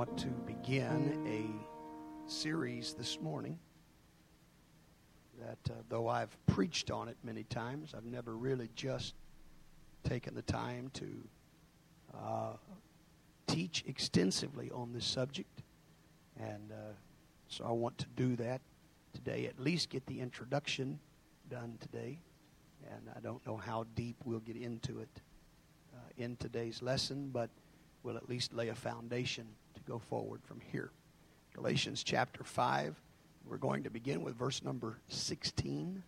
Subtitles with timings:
[0.00, 3.58] want to begin a series this morning
[5.38, 9.12] that, uh, though I've preached on it many times, I've never really just
[10.02, 11.06] taken the time to
[12.14, 12.52] uh,
[13.46, 15.64] teach extensively on this subject.
[16.38, 16.94] And uh,
[17.48, 18.62] so I want to do that
[19.12, 20.98] today, at least get the introduction
[21.50, 22.20] done today.
[22.90, 25.20] And I don't know how deep we'll get into it
[25.92, 27.50] uh, in today's lesson, but
[28.02, 29.44] we'll at least lay a foundation
[29.90, 30.92] go forward from here.
[31.52, 32.94] Galatians chapter 5.
[33.44, 36.04] We're going to begin with verse number 16.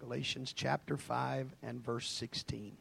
[0.00, 2.76] Galatians chapter 5 and verse 16.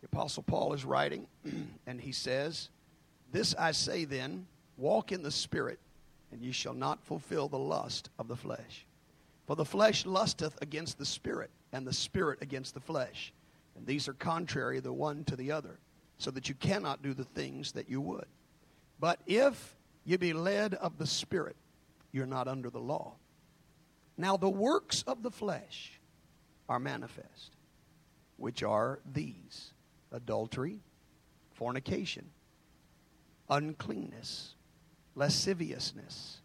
[0.00, 1.26] The Apostle Paul is writing,
[1.86, 2.70] and he says,
[3.30, 4.46] This I say then,
[4.78, 5.78] walk in the Spirit,
[6.32, 8.86] and ye shall not fulfill the lust of the flesh.
[9.46, 13.34] For the flesh lusteth against the Spirit, and the Spirit against the flesh.
[13.76, 15.78] And these are contrary the one to the other,
[16.18, 18.26] so that you cannot do the things that you would.
[19.00, 21.56] But if you be led of the Spirit,
[22.12, 23.14] you're not under the law.
[24.16, 26.00] Now the works of the flesh
[26.68, 27.56] are manifest,
[28.36, 29.72] which are these
[30.10, 30.80] adultery,
[31.54, 32.26] fornication,
[33.48, 34.54] uncleanness,
[35.14, 36.38] lasciviousness,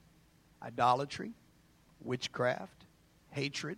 [0.61, 1.31] idolatry,
[2.01, 2.85] witchcraft,
[3.31, 3.77] hatred,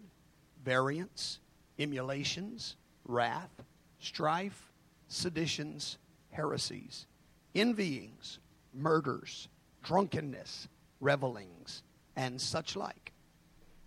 [0.64, 1.40] variance,
[1.80, 2.76] emulations
[3.08, 3.52] wrath,
[4.00, 4.72] strife,
[5.08, 5.98] seditions,
[6.32, 7.08] heresies,
[7.54, 8.40] envyings,
[8.74, 9.48] murders,
[9.84, 10.68] drunkenness,
[11.00, 11.84] revelings,
[12.16, 13.12] and such like,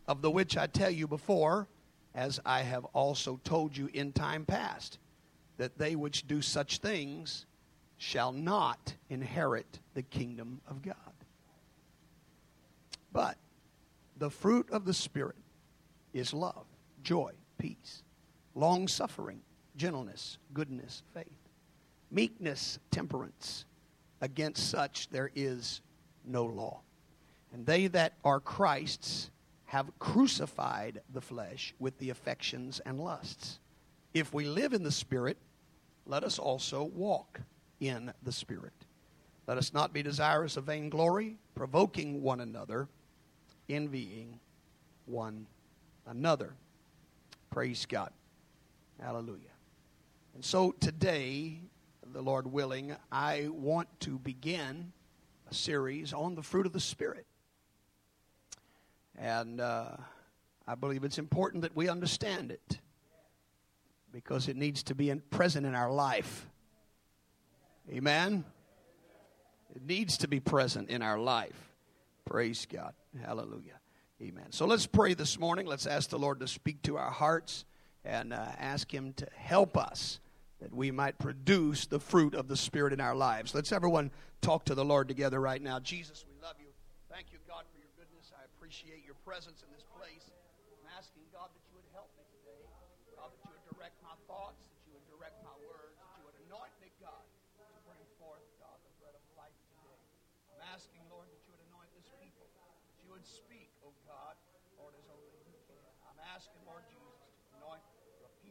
[0.06, 1.68] of the which I tell you before,
[2.14, 4.98] as I have also told you in time past,
[5.56, 7.46] that they which do such things
[7.98, 10.94] shall not inherit the kingdom of God.
[13.12, 13.36] But
[14.16, 15.36] the fruit of the Spirit
[16.12, 16.66] is love,
[17.02, 18.02] joy, peace
[18.58, 19.40] long suffering,
[19.78, 21.26] gentleness, goodness, faith,
[22.10, 23.64] meekness, temperance.
[24.20, 25.80] Against such there is
[26.26, 26.80] no law.
[27.54, 29.30] And they that are Christ's
[29.66, 33.58] have crucified the flesh with the affections and lusts.
[34.12, 35.36] If we live in the Spirit,
[36.06, 37.40] let us also walk
[37.78, 38.72] in the Spirit.
[39.46, 42.88] Let us not be desirous of vainglory, provoking one another,
[43.68, 44.40] envying
[45.06, 45.46] one
[46.06, 46.54] another.
[47.50, 48.10] Praise God.
[49.00, 49.57] Hallelujah.
[50.38, 51.58] And so today,
[52.12, 54.92] the Lord willing, I want to begin
[55.50, 57.26] a series on the fruit of the Spirit.
[59.18, 59.96] And uh,
[60.64, 62.78] I believe it's important that we understand it
[64.12, 66.48] because it needs to be in, present in our life.
[67.90, 68.44] Amen?
[69.74, 71.74] It needs to be present in our life.
[72.24, 72.94] Praise God.
[73.24, 73.80] Hallelujah.
[74.22, 74.52] Amen.
[74.52, 75.66] So let's pray this morning.
[75.66, 77.64] Let's ask the Lord to speak to our hearts
[78.04, 80.20] and uh, ask Him to help us
[80.60, 83.54] that we might produce the fruit of the Spirit in our lives.
[83.54, 84.10] Let's everyone
[84.40, 85.78] talk to the Lord together right now.
[85.78, 86.70] Jesus, we love you.
[87.10, 88.32] Thank you, God, for your goodness.
[88.34, 90.30] I appreciate your presence in this place.
[90.82, 92.62] I'm asking, God, that you would help me today.
[93.14, 96.22] God, that you would direct my thoughts, that you would direct my words, that you
[96.26, 97.24] would anoint me, God,
[97.58, 99.98] to bring forth, God, the bread of life today.
[100.54, 104.34] I'm asking, Lord, that you would anoint this people, that you would speak, oh God,
[104.74, 105.86] Lord, as only you can.
[106.06, 107.08] I'm asking, Lord Jesus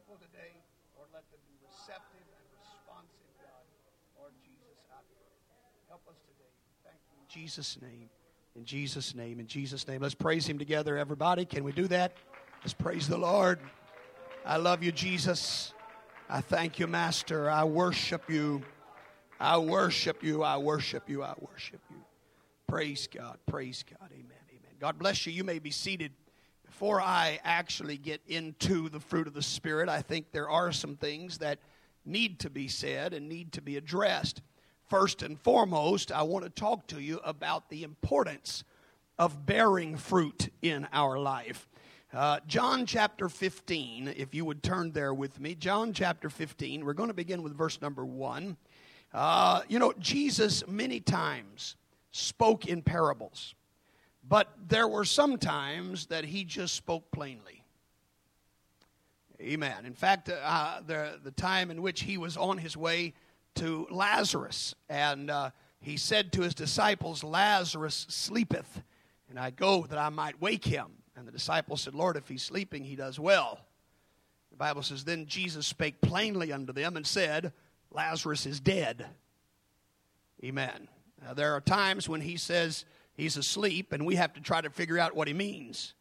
[0.08, 0.56] people today,
[0.96, 3.68] Lord, let them be receptive and responsive, God.
[4.16, 5.36] Lord Jesus, I pray.
[5.92, 6.48] Help us today.
[6.88, 7.20] Thank you.
[7.20, 8.10] In Jesus' name.
[8.56, 9.40] In Jesus' name.
[9.40, 10.02] In Jesus' name.
[10.02, 11.46] Let's praise Him together, everybody.
[11.46, 12.14] Can we do that?
[12.64, 13.60] Let's praise the Lord.
[14.44, 15.72] I love you, Jesus.
[16.28, 17.48] I thank you, Master.
[17.48, 18.64] I worship you.
[19.40, 20.42] I worship you.
[20.42, 21.22] I worship you.
[21.22, 21.98] I worship you.
[22.66, 23.38] Praise God.
[23.46, 24.10] Praise God.
[24.12, 24.32] Amen.
[24.50, 24.72] Amen.
[24.80, 25.32] God bless you.
[25.32, 26.14] You may be seated.
[26.66, 30.96] Before I actually get into the fruit of the Spirit, I think there are some
[30.96, 31.60] things that
[32.04, 34.42] need to be said and need to be addressed.
[34.88, 38.64] First and foremost, I want to talk to you about the importance
[39.20, 41.68] of bearing fruit in our life.
[42.14, 45.56] Uh, John chapter 15, if you would turn there with me.
[45.56, 48.56] John chapter 15, we're going to begin with verse number 1.
[49.14, 51.76] Uh, you know, Jesus many times
[52.12, 53.56] spoke in parables.
[54.26, 57.62] But there were some times that he just spoke plainly.
[59.42, 59.86] Amen.
[59.86, 63.14] In fact, uh, the, the time in which he was on his way
[63.58, 68.82] to Lazarus, and uh, he said to his disciples, Lazarus sleepeth,
[69.30, 70.88] and I go that I might wake him.
[71.16, 73.60] And the disciples said, Lord, if he's sleeping, he does well.
[74.52, 77.54] The Bible says, Then Jesus spake plainly unto them and said,
[77.92, 79.06] Lazarus is dead.
[80.44, 80.88] Amen.
[81.24, 84.70] Now, there are times when he says, he's asleep and we have to try to
[84.70, 85.94] figure out what he means.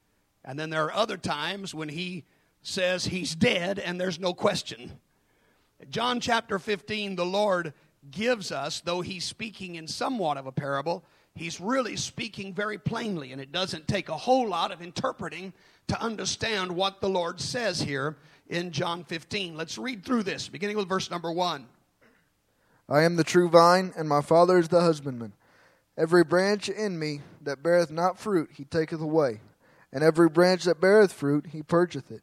[0.45, 2.25] And then there are other times when he
[2.63, 5.01] says he's dead and there's no question.
[5.91, 7.75] John chapter 15, the Lord
[8.11, 13.33] gives us, though he's speaking in somewhat of a parable, he's really speaking very plainly,
[13.33, 15.53] and it doesn't take a whole lot of interpreting
[15.89, 18.17] to understand what the Lord says here
[18.49, 19.57] in John 15.
[19.57, 21.67] Let's read through this, beginning with verse number 1.
[22.89, 25.33] I am the true vine, and my Father is the husbandman.
[25.99, 29.41] Every branch in me that beareth not fruit, he taketh away.
[29.93, 32.23] And every branch that beareth fruit, he purgeth it,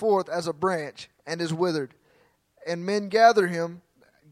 [0.00, 1.94] forth as a branch and is withered.
[2.66, 3.82] And men gather him,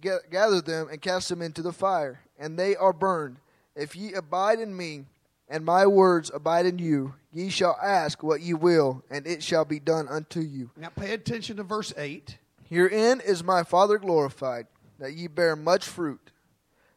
[0.00, 3.36] gather them, and cast them into the fire, and they are burned.
[3.76, 5.04] If ye abide in me,
[5.48, 9.64] and my words abide in you, ye shall ask what ye will, and it shall
[9.64, 10.70] be done unto you.
[10.76, 12.36] Now pay attention to verse 8.
[12.68, 14.66] Herein is my Father glorified,
[14.98, 16.32] that ye bear much fruit.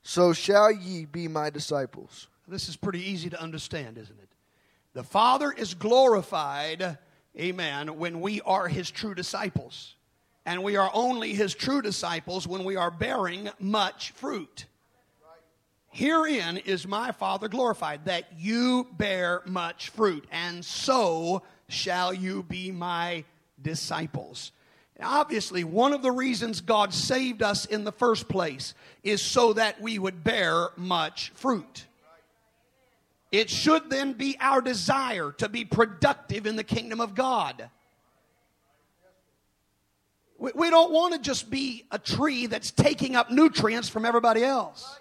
[0.02, 2.28] So shall ye be my disciples.
[2.48, 4.30] This is pretty easy to understand, isn't it?
[4.94, 6.98] The Father is glorified,
[7.40, 9.96] amen, when we are his true disciples.
[10.46, 14.66] And we are only his true disciples when we are bearing much fruit.
[15.90, 22.72] Herein is my Father glorified, that you bear much fruit, and so shall you be
[22.72, 23.26] my
[23.62, 24.52] disciples.
[25.02, 28.74] Obviously, one of the reasons God saved us in the first place
[29.04, 31.86] is so that we would bear much fruit.
[33.32, 37.70] It should then be our desire to be productive in the kingdom of God.
[40.38, 45.00] We don't want to just be a tree that's taking up nutrients from everybody else.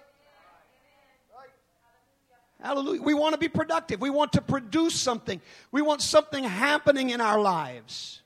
[2.61, 3.01] Hallelujah.
[3.01, 3.99] We want to be productive.
[3.99, 5.41] We want to produce something.
[5.71, 8.21] We want something happening in our lives.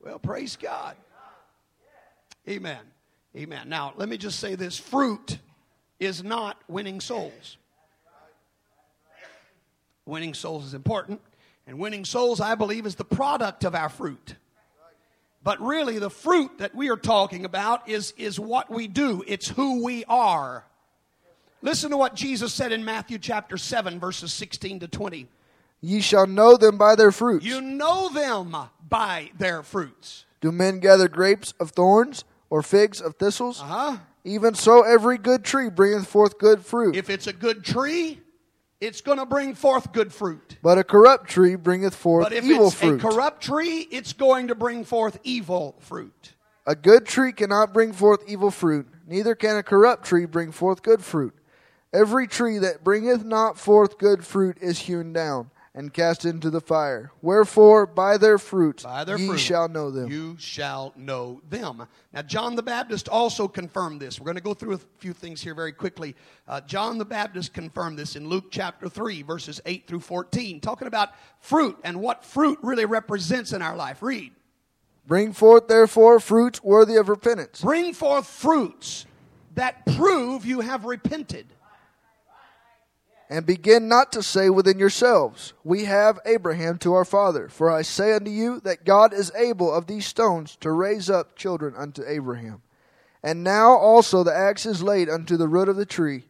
[0.00, 0.96] Well, praise God.
[2.48, 2.78] Amen.
[3.36, 3.68] Amen.
[3.68, 5.38] Now, let me just say this fruit
[6.00, 7.56] is not winning souls.
[10.06, 11.20] Winning souls is important,
[11.66, 14.36] and winning souls, I believe, is the product of our fruit.
[15.42, 19.48] But really, the fruit that we are talking about is, is what we do, it's
[19.48, 20.64] who we are.
[21.60, 25.26] Listen to what Jesus said in Matthew chapter 7, verses 16 to 20.
[25.80, 27.44] Ye shall know them by their fruits.
[27.44, 28.56] You know them
[28.88, 30.24] by their fruits.
[30.40, 33.60] Do men gather grapes of thorns or figs of thistles?
[33.60, 33.98] Uh-huh.
[34.24, 36.96] Even so, every good tree bringeth forth good fruit.
[36.96, 38.20] If it's a good tree,
[38.80, 40.58] it's going to bring forth good fruit.
[40.62, 42.48] But a corrupt tree bringeth forth evil fruit.
[42.48, 43.04] but if it's fruit.
[43.04, 46.34] a corrupt tree, it's going to bring forth evil fruit.
[46.66, 50.82] A good tree cannot bring forth evil fruit, neither can a corrupt tree bring forth
[50.82, 51.34] good fruit.
[51.92, 56.60] Every tree that bringeth not forth good fruit is hewn down and cast into the
[56.60, 57.12] fire.
[57.22, 60.10] Wherefore, by their fruits by their ye fruit, shall know them.
[60.10, 61.86] You shall know them.
[62.12, 64.18] Now, John the Baptist also confirmed this.
[64.18, 66.16] We're going to go through a few things here very quickly.
[66.46, 70.88] Uh, John the Baptist confirmed this in Luke chapter 3, verses 8 through 14, talking
[70.88, 71.10] about
[71.40, 74.02] fruit and what fruit really represents in our life.
[74.02, 74.32] Read.
[75.06, 77.62] Bring forth, therefore, fruits worthy of repentance.
[77.62, 79.06] Bring forth fruits
[79.54, 81.46] that prove you have repented
[83.30, 87.48] and begin not to say within yourselves, We have Abraham to our father.
[87.48, 91.36] For I say unto you that God is able of these stones to raise up
[91.36, 92.62] children unto Abraham.
[93.22, 96.24] And now also the axe is laid unto the root of the tree.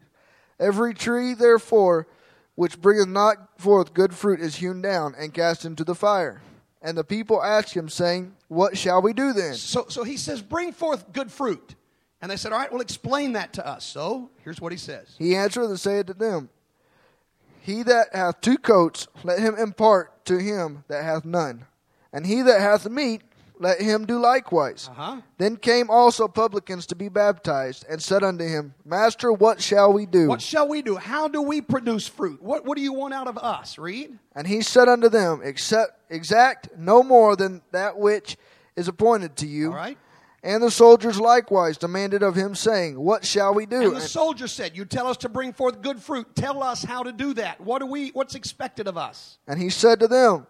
[0.58, 2.08] Every tree, therefore,
[2.56, 6.42] which bringeth not forth good fruit is hewn down and cast into the fire.
[6.82, 9.54] And the people asked him, saying, What shall we do then?
[9.54, 11.76] So, so he says, Bring forth good fruit.
[12.20, 13.84] And they said, All right, well, explain that to us.
[13.84, 16.48] So here's what he says He answered and said to them,
[17.68, 21.66] he that hath two coats, let him impart to him that hath none.
[22.14, 23.20] And he that hath meat,
[23.58, 24.88] let him do likewise.
[24.90, 25.20] Uh-huh.
[25.36, 30.06] Then came also publicans to be baptized, and said unto him, Master, what shall we
[30.06, 30.28] do?
[30.28, 30.96] What shall we do?
[30.96, 32.42] How do we produce fruit?
[32.42, 33.76] What, what do you want out of us?
[33.76, 34.18] Read.
[34.34, 38.38] And he said unto them, Except, Exact no more than that which
[38.76, 39.68] is appointed to you.
[39.72, 39.98] All right.
[40.42, 43.80] And the soldiers likewise demanded of him, saying, What shall we do?
[43.82, 46.34] And the soldier said, You tell us to bring forth good fruit.
[46.36, 47.60] Tell us how to do that.
[47.60, 49.38] What do we what's expected of us?
[49.48, 50.46] And he said to them,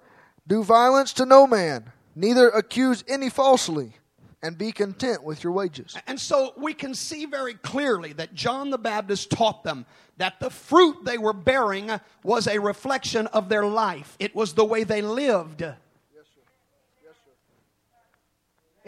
[0.46, 3.94] Do violence to no man, neither accuse any falsely,
[4.42, 5.96] and be content with your wages.
[6.06, 9.86] And so we can see very clearly that John the Baptist taught them
[10.18, 11.90] that the fruit they were bearing
[12.22, 14.16] was a reflection of their life.
[14.18, 15.64] It was the way they lived.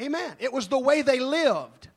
[0.00, 0.34] Amen.
[0.38, 1.88] It was the way they lived.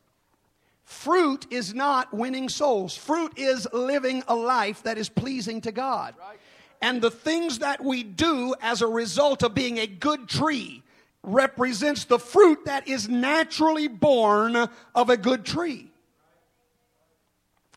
[0.83, 2.95] Fruit is not winning souls.
[2.95, 6.13] Fruit is living a life that is pleasing to God.
[6.81, 10.83] And the things that we do as a result of being a good tree
[11.24, 15.89] represents the fruit that is naturally born of a good tree.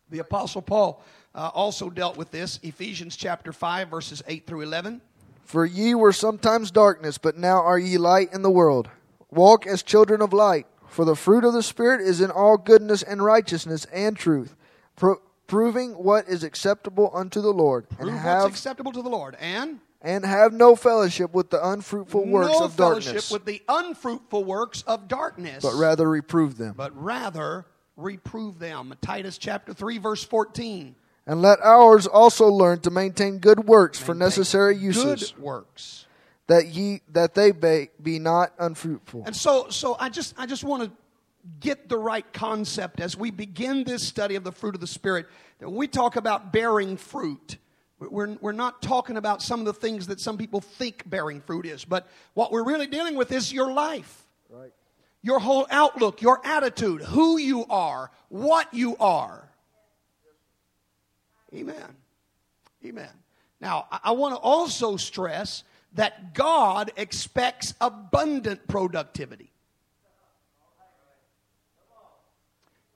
[0.09, 1.01] The Apostle Paul
[1.33, 5.01] uh, also dealt with this, Ephesians chapter 5, verses 8 through 11.
[5.43, 8.89] For ye were sometimes darkness, but now are ye light in the world.
[9.31, 13.03] Walk as children of light, for the fruit of the Spirit is in all goodness
[13.03, 14.55] and righteousness and truth,
[14.95, 19.09] pro- proving what is acceptable unto the Lord, Prove and what's have acceptable to the
[19.09, 19.35] Lord.
[19.39, 23.61] And and have no fellowship with the unfruitful works no of fellowship darkness, with the
[23.67, 26.75] unfruitful works of darkness, but rather reprove them.
[26.77, 27.65] but rather
[27.97, 28.93] reprove them.
[29.01, 30.95] Titus chapter 3, verse 14.
[31.25, 36.05] And let ours also learn to maintain good works for necessary uses, Good works.
[36.47, 39.23] That ye that they be, be not unfruitful.
[39.25, 40.91] And so, so I just, I just want to
[41.59, 45.27] get the right concept as we begin this study of the fruit of the Spirit.
[45.59, 47.57] That when we talk about bearing fruit,
[47.99, 51.65] we're, we're not talking about some of the things that some people think bearing fruit
[51.65, 54.27] is, but what we're really dealing with is your life.
[54.49, 54.71] Right.
[55.23, 59.49] Your whole outlook, your attitude, who you are, what you are.
[61.53, 61.95] Amen.
[62.85, 63.09] Amen.
[63.59, 65.63] Now, I, I want to also stress
[65.97, 69.51] that God expects abundant productivity.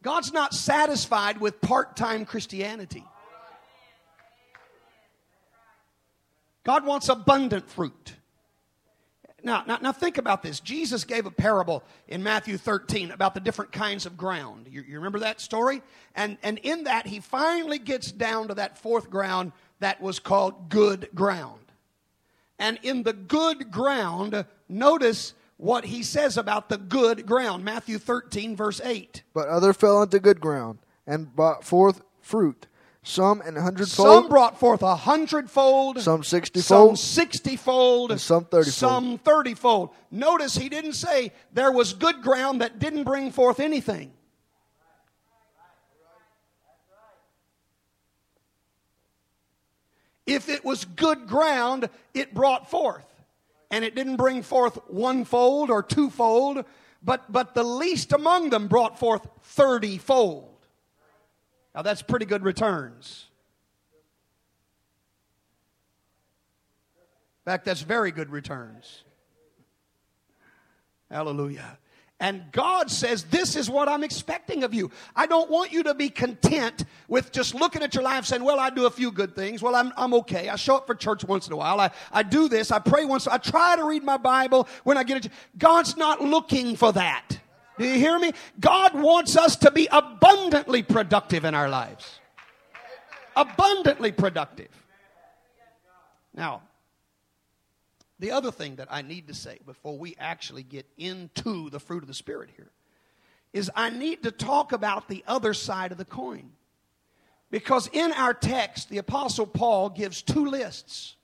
[0.03, 3.03] God's not satisfied with part time Christianity.
[6.63, 8.13] God wants abundant fruit.
[9.43, 10.60] Now, now, now, think about this.
[10.60, 14.67] Jesus gave a parable in Matthew 13 about the different kinds of ground.
[14.70, 15.81] You, you remember that story?
[16.15, 20.70] And, and in that, he finally gets down to that fourth ground that was called
[20.70, 21.61] good ground.
[22.62, 27.65] And in the good ground, notice what he says about the good ground.
[27.65, 29.24] Matthew 13, verse 8.
[29.34, 30.77] But other fell into good ground,
[31.08, 32.68] and brought forth fruit,
[33.01, 34.08] some an hundredfold.
[34.08, 36.65] Some brought forth a hundredfold, some sixtyfold.
[36.89, 38.72] some sixtyfold, sixtyfold, And some thirtyfold.
[38.72, 39.89] some thirtyfold.
[40.12, 44.12] Notice he didn't say there was good ground that didn't bring forth anything.
[50.25, 53.05] If it was good ground, it brought forth.
[53.69, 56.65] And it didn't bring forth one fold or twofold,
[57.01, 60.49] but, but the least among them brought forth thirtyfold.
[61.73, 63.27] Now that's pretty good returns.
[67.41, 69.03] In fact, that's very good returns.
[71.09, 71.79] Hallelujah.
[72.21, 74.91] And God says, This is what I'm expecting of you.
[75.15, 78.59] I don't want you to be content with just looking at your life saying, Well,
[78.59, 79.63] I do a few good things.
[79.63, 80.47] Well, I'm, I'm okay.
[80.47, 81.79] I show up for church once in a while.
[81.79, 82.71] I, I do this.
[82.71, 83.27] I pray once.
[83.27, 85.31] I try to read my Bible when I get it.
[85.57, 87.39] God's not looking for that.
[87.79, 88.33] Do you hear me?
[88.59, 92.19] God wants us to be abundantly productive in our lives.
[93.35, 94.69] Abundantly productive.
[96.35, 96.61] Now,
[98.21, 102.03] the other thing that I need to say before we actually get into the fruit
[102.03, 102.69] of the Spirit here
[103.51, 106.51] is I need to talk about the other side of the coin.
[107.49, 111.15] Because in our text, the Apostle Paul gives two lists.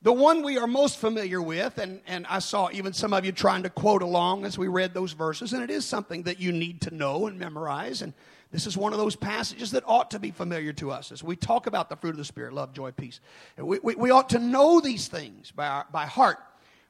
[0.00, 3.32] The one we are most familiar with, and, and I saw even some of you
[3.32, 6.50] trying to quote along as we read those verses, and it is something that you
[6.50, 8.00] need to know and memorize.
[8.00, 8.14] And
[8.50, 11.36] this is one of those passages that ought to be familiar to us as we
[11.36, 13.20] talk about the fruit of the Spirit love, joy, peace.
[13.58, 16.38] We, we, we ought to know these things by, our, by heart.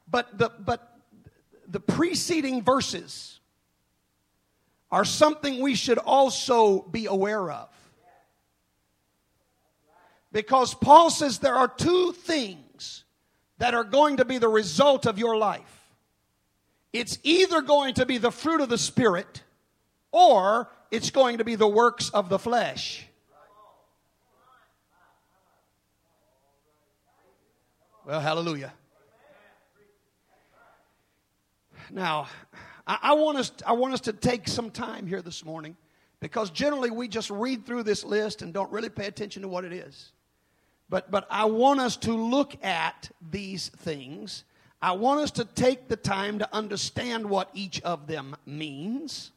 [0.09, 0.97] But the, but
[1.67, 3.41] the preceding verses
[4.91, 7.69] are something we should also be aware of.
[10.31, 13.05] Because Paul says there are two things
[13.59, 15.89] that are going to be the result of your life.
[16.93, 19.43] It's either going to be the fruit of the Spirit
[20.13, 23.07] or it's going to be the works of the flesh.
[28.07, 28.73] Well, hallelujah.
[31.91, 32.29] Now,
[32.87, 35.77] I, I, want us, I want us to take some time here this morning
[36.21, 39.65] because generally we just read through this list and don't really pay attention to what
[39.65, 40.13] it is.
[40.89, 44.45] But, but I want us to look at these things.
[44.81, 49.33] I want us to take the time to understand what each of them means.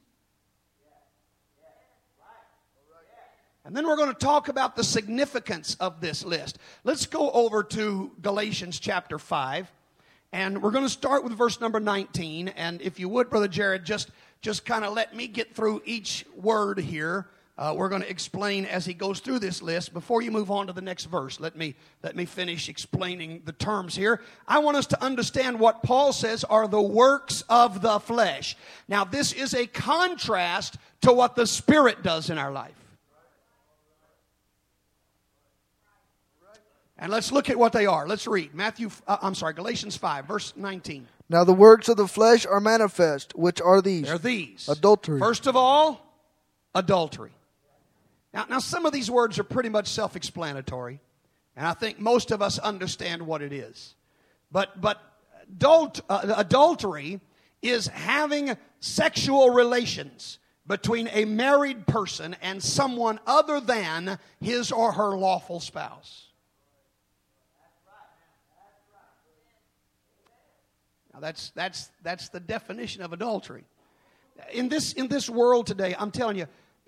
[3.63, 6.57] And then we're going to talk about the significance of this list.
[6.83, 9.71] Let's go over to Galatians chapter 5.
[10.33, 12.47] And we're going to start with verse number 19.
[12.49, 14.09] And if you would, Brother Jared, just,
[14.41, 17.27] just kind of let me get through each word here
[17.57, 19.93] Uh, we're going to explain as he goes through this list.
[19.93, 23.51] Before you move on to the next verse, let me let me finish explaining the
[23.51, 24.21] terms here.
[24.47, 28.57] I want us to understand what Paul says are the works of the flesh.
[28.87, 32.80] Now, this is a contrast to what the Spirit does in our life.
[37.01, 38.07] And let's look at what they are.
[38.07, 38.91] Let's read Matthew.
[39.07, 41.07] Uh, I'm sorry, Galatians five, verse 19.
[41.29, 45.47] Now the works of the flesh are manifest, which are these They're these adultery, First
[45.47, 46.05] of all,
[46.75, 47.31] adultery.
[48.33, 51.01] Now, now some of these words are pretty much self-explanatory,
[51.55, 53.95] and I think most of us understand what it is.
[54.51, 55.01] But but
[55.49, 57.19] adult, uh, adultery
[57.63, 65.17] is having sexual relations between a married person and someone other than his or her
[65.17, 66.30] lawful spouse.
[71.21, 73.63] That's that's that's the definition of adultery.
[74.51, 76.47] In this in this world today, I'm telling you,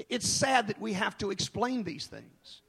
[0.09, 2.61] it's sad that we have to explain these things.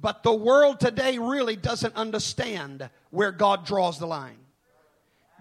[0.00, 4.38] But the world today really doesn't understand where God draws the line.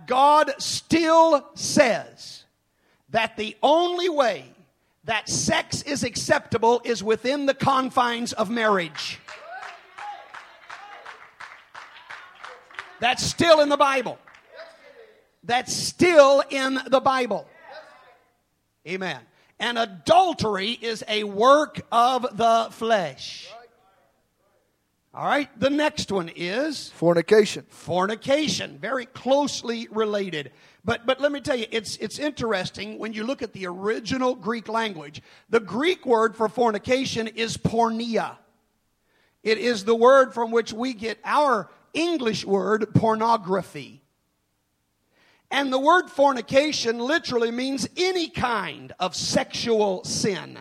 [0.06, 2.44] God still says
[3.10, 4.46] that the only way
[5.06, 9.20] that sex is acceptable is within the confines of marriage.
[13.00, 14.18] That's still in the Bible.
[15.44, 17.48] That's still in the Bible.
[18.88, 19.20] Amen.
[19.60, 23.48] And adultery is a work of the flesh.
[25.16, 27.66] All right, the next one is fornication.
[27.70, 30.52] fornication, very closely related.
[30.84, 34.34] But but let me tell you, it's it's interesting when you look at the original
[34.34, 35.22] Greek language.
[35.50, 38.38] The Greek word for fornication is porneia.
[39.44, 44.03] It is the word from which we get our English word pornography.
[45.54, 50.58] And the word fornication literally means any kind of sexual sin.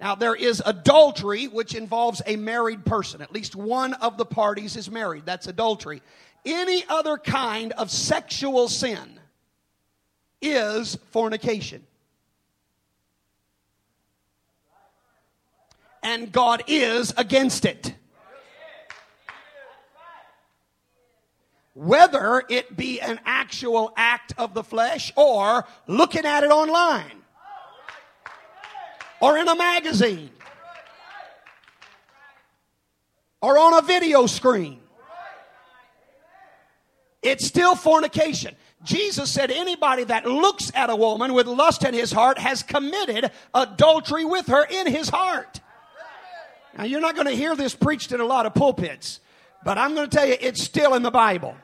[0.00, 3.22] Now, there is adultery, which involves a married person.
[3.22, 5.26] At least one of the parties is married.
[5.26, 6.02] That's adultery.
[6.44, 9.20] Any other kind of sexual sin
[10.42, 11.86] is fornication.
[16.02, 17.94] And God is against it.
[21.76, 27.22] Whether it be an actual act of the flesh or looking at it online
[29.20, 30.30] or in a magazine
[33.42, 34.80] or on a video screen.
[37.20, 38.56] It's still fornication.
[38.82, 43.30] Jesus said anybody that looks at a woman with lust in his heart has committed
[43.54, 45.60] adultery with her in his heart.
[46.78, 49.20] Now, you're not going to hear this preached in a lot of pulpits,
[49.62, 51.54] but I'm going to tell you it's still in the Bible.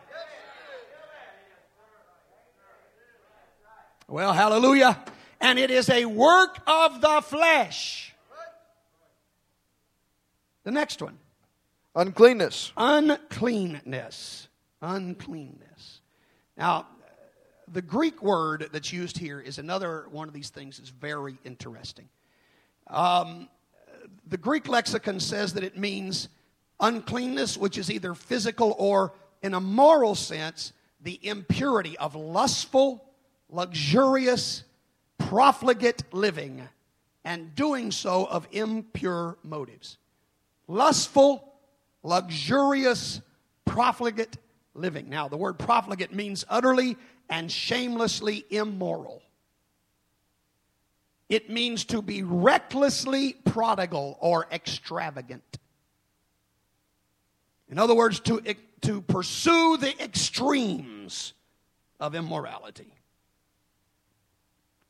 [4.12, 5.02] Well, hallelujah
[5.40, 8.14] and it is a work of the flesh.
[10.64, 11.16] The next one
[11.94, 12.72] Uncleanness.
[12.76, 14.48] uncleanness.
[14.82, 16.02] Uncleanness.
[16.58, 16.88] Now,
[17.66, 22.10] the Greek word that's used here is another one of these things that's very interesting.
[22.88, 23.48] Um,
[24.28, 26.28] the Greek lexicon says that it means
[26.80, 33.06] uncleanness, which is either physical or, in a moral sense, the impurity of lustful,
[33.52, 34.64] luxurious,
[35.18, 36.66] profligate living
[37.24, 39.98] and doing so of impure motives.
[40.66, 41.52] Lustful,
[42.02, 43.20] luxurious,
[43.64, 44.38] profligate
[44.74, 45.08] living.
[45.08, 46.96] Now, the word profligate means utterly
[47.28, 49.22] and shamelessly immoral.
[51.28, 55.58] It means to be recklessly prodigal or extravagant.
[57.70, 58.42] In other words, to,
[58.82, 61.32] to pursue the extremes
[62.00, 62.91] of immorality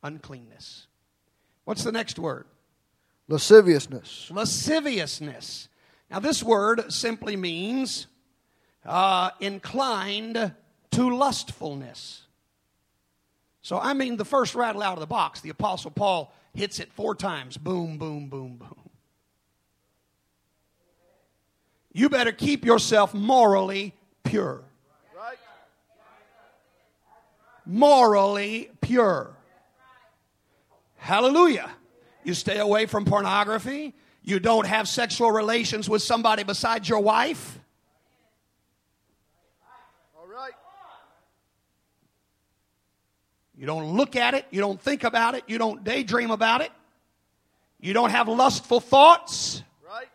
[0.03, 0.87] uncleanness.
[1.65, 2.47] What's the next word?
[3.29, 4.31] Lasciviousness.
[4.31, 5.69] Lasciviousness.
[6.11, 8.07] Now, this word simply means
[8.85, 10.53] uh, inclined
[10.91, 12.23] to lustfulness.
[13.63, 16.93] So, I mean, the first rattle out of the box, the Apostle Paul hits it
[16.93, 18.91] four times boom, boom, boom, boom.
[21.93, 24.65] You better keep yourself morally pure.
[25.17, 25.39] Right.
[27.67, 29.37] Morally pure.
[31.03, 31.69] Hallelujah.
[32.23, 33.93] You stay away from pornography.
[34.23, 37.59] You don't have sexual relations with somebody besides your wife.
[40.17, 40.53] All right.
[43.57, 44.47] You don't look at it.
[44.53, 45.43] You don't think about it.
[45.49, 46.71] You don't daydream about it.
[47.81, 49.65] You don't have lustful thoughts.
[49.85, 50.07] Right.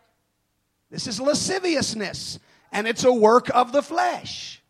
[0.90, 2.38] This is lasciviousness,
[2.72, 4.62] and it's a work of the flesh.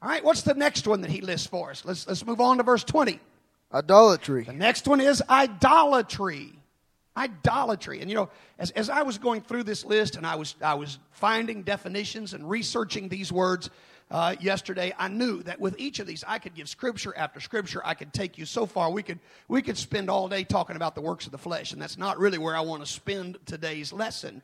[0.00, 1.84] All right, what's the next one that he lists for us?
[1.84, 3.20] Let's, let's move on to verse 20.
[3.72, 4.44] Idolatry.
[4.44, 6.52] The next one is idolatry.
[7.16, 8.00] Idolatry.
[8.00, 10.74] And you know, as, as I was going through this list and I was, I
[10.74, 13.70] was finding definitions and researching these words
[14.10, 17.82] uh, yesterday, I knew that with each of these, I could give scripture after scripture.
[17.84, 18.90] I could take you so far.
[18.90, 21.82] We could, we could spend all day talking about the works of the flesh, and
[21.82, 24.42] that's not really where I want to spend today's lesson.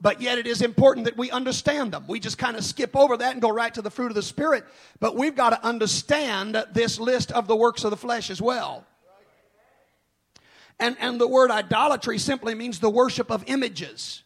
[0.00, 2.04] But yet, it is important that we understand them.
[2.06, 4.22] We just kind of skip over that and go right to the fruit of the
[4.22, 4.64] Spirit.
[5.00, 8.84] But we've got to understand this list of the works of the flesh as well.
[10.78, 14.22] And, and the word idolatry simply means the worship of images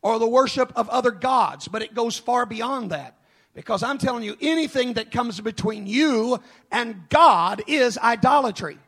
[0.00, 3.18] or the worship of other gods, but it goes far beyond that.
[3.54, 6.40] Because I'm telling you, anything that comes between you
[6.72, 8.78] and God is idolatry.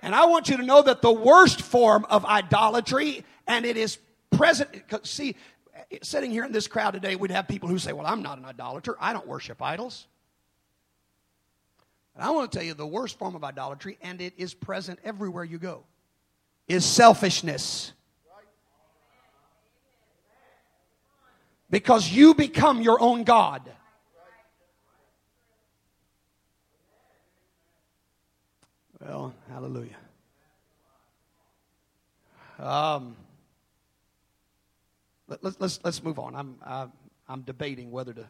[0.00, 3.98] And I want you to know that the worst form of idolatry, and it is
[4.38, 4.70] present,
[5.02, 5.34] see,
[6.00, 8.44] sitting here in this crowd today, we'd have people who say, Well, I'm not an
[8.44, 8.96] idolater.
[9.00, 10.06] I don't worship idols.
[12.14, 15.00] And I want to tell you the worst form of idolatry, and it is present
[15.04, 15.84] everywhere you go,
[16.68, 17.92] is selfishness.
[21.70, 23.70] Because you become your own God.
[29.00, 29.96] Well, hallelujah.
[32.58, 33.14] Um,
[35.28, 36.34] let, us let's, let's move on.
[36.34, 36.92] I'm, I, am
[37.28, 38.28] i am debating whether to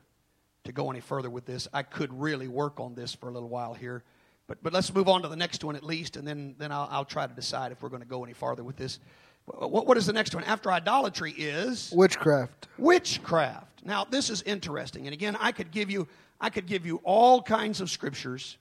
[0.69, 1.67] to go any further with this.
[1.73, 4.05] I could really work on this for a little while here.
[4.47, 6.89] But, but let's move on to the next one at least, and then, then I'll,
[6.91, 8.99] I'll try to decide if we're going to go any farther with this.
[9.47, 10.45] What, what is the next one?
[10.45, 12.69] After idolatry is witchcraft.
[12.77, 13.85] Witchcraft.
[13.85, 15.07] Now, this is interesting.
[15.07, 16.07] And again, I could give you,
[16.39, 18.59] I could give you all kinds of scriptures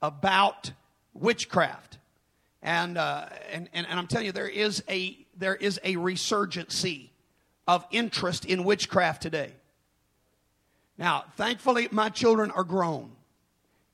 [0.00, 0.72] about
[1.12, 1.98] witchcraft.
[2.62, 7.10] And, uh, and, and, and I'm telling you, there is a, there is a resurgency
[7.66, 9.52] of interest in witchcraft today.
[10.98, 13.12] Now, thankfully, my children are grown.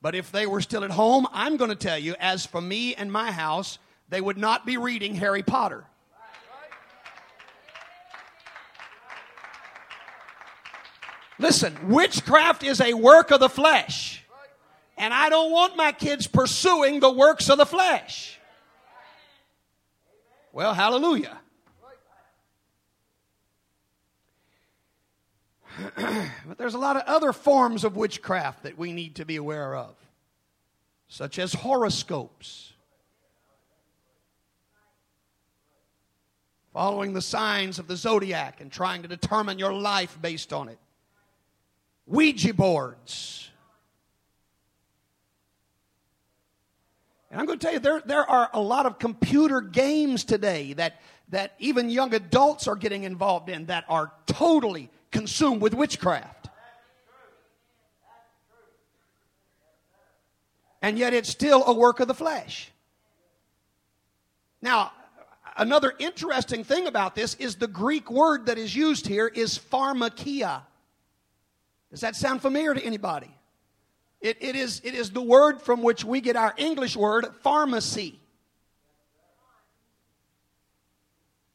[0.00, 2.94] But if they were still at home, I'm going to tell you, as for me
[2.94, 5.84] and my house, they would not be reading Harry Potter.
[11.38, 14.22] Listen, witchcraft is a work of the flesh.
[14.96, 18.38] And I don't want my kids pursuing the works of the flesh.
[20.52, 21.41] Well, hallelujah.
[26.46, 29.74] but there's a lot of other forms of witchcraft that we need to be aware
[29.74, 29.94] of,
[31.08, 32.72] such as horoscopes.
[36.72, 40.78] Following the signs of the zodiac and trying to determine your life based on it.
[42.06, 43.50] Ouija boards.
[47.30, 50.74] And I'm going to tell you, there, there are a lot of computer games today
[50.74, 56.48] that, that even young adults are getting involved in that are totally consumed with witchcraft.
[60.80, 62.72] And yet it's still a work of the flesh.
[64.60, 64.90] Now,
[65.56, 70.62] another interesting thing about this is the Greek word that is used here is pharmakia.
[71.90, 73.30] Does that sound familiar to anybody?
[74.20, 78.21] It, it, is, it is the word from which we get our English word pharmacy.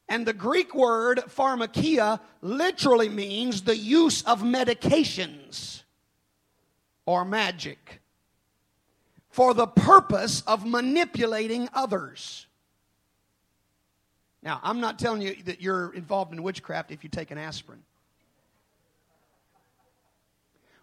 [0.08, 5.82] And the Greek word pharmakia literally means the use of medications
[7.04, 8.00] or magic
[9.28, 12.46] for the purpose of manipulating others.
[14.42, 17.82] Now, I'm not telling you that you're involved in witchcraft if you take an aspirin.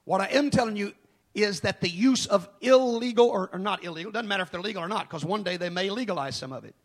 [0.03, 0.93] What I am telling you
[1.33, 4.83] is that the use of illegal or, or not illegal, doesn't matter if they're legal
[4.83, 6.75] or not, because one day they may legalize some of it.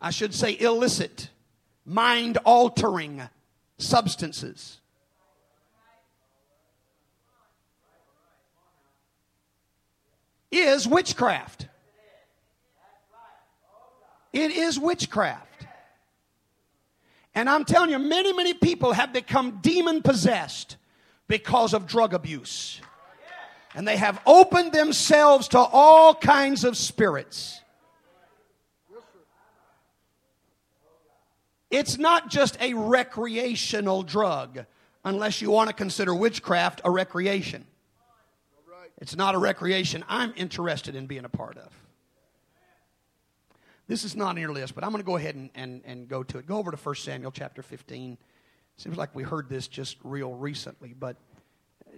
[0.00, 1.30] I should say illicit
[1.86, 3.22] mind altering
[3.78, 4.80] substances.
[10.50, 11.68] Is witchcraft.
[14.32, 15.66] It is witchcraft.
[17.34, 20.76] And I'm telling you, many, many people have become demon possessed
[21.28, 22.80] because of drug abuse.
[23.74, 27.60] And they have opened themselves to all kinds of spirits.
[31.70, 34.66] It's not just a recreational drug,
[35.04, 37.66] unless you want to consider witchcraft a recreation.
[38.98, 41.70] It's not a recreation I'm interested in being a part of.
[43.88, 46.08] This is not in your list, but I'm going to go ahead and, and, and
[46.08, 46.46] go to it.
[46.46, 48.18] Go over to 1 Samuel chapter 15.
[48.76, 51.16] Seems like we heard this just real recently, but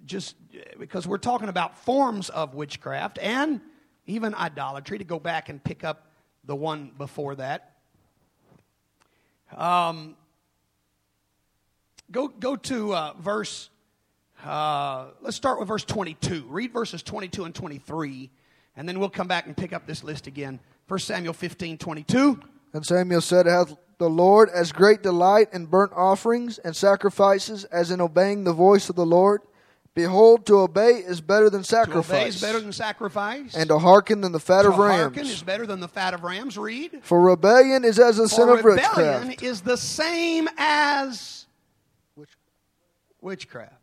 [0.04, 0.36] just
[0.78, 3.60] because we're talking about forms of witchcraft and
[4.06, 6.12] even idolatry, to go back and pick up
[6.44, 7.77] the one before that.
[9.56, 10.16] Um,
[12.10, 13.70] go, go to uh, verse,
[14.44, 16.44] uh, let's start with verse 22.
[16.48, 18.30] Read verses 22 and 23,
[18.76, 20.60] And then we'll come back and pick up this list again.
[20.88, 22.40] 1 Samuel 15 22.
[22.72, 27.90] And Samuel said, Hath the Lord as great delight in burnt offerings and sacrifices as
[27.90, 29.42] in obeying the voice of the Lord?
[29.94, 32.06] Behold, to obey is better than sacrifice.
[32.08, 33.54] To obey is better than sacrifice.
[33.56, 35.30] and to hearken than the fat to of hearken rams.
[35.32, 36.56] is better than the fat of rams.
[36.56, 37.00] Read.
[37.02, 39.42] For rebellion is as the sin For of rebellion witchcraft.
[39.42, 41.46] is the same as
[42.14, 42.36] Witch-
[43.20, 43.74] witchcraft.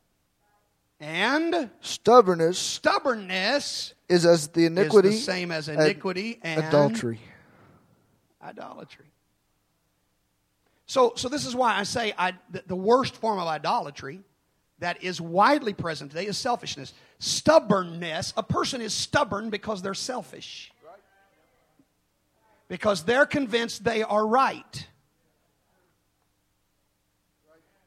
[1.02, 5.10] And Stubbornness stubbornness is as the iniquity.
[5.10, 7.20] is the same as iniquity and adultery.
[8.42, 9.06] idolatry.
[10.86, 12.34] So, so this is why I say I,
[12.68, 14.22] the worst form of idolatry
[14.80, 16.94] that is widely present today is selfishness.
[17.20, 18.34] Stubbornness.
[18.36, 20.72] A person is stubborn because they're selfish.
[22.68, 24.88] Because they're convinced they are right.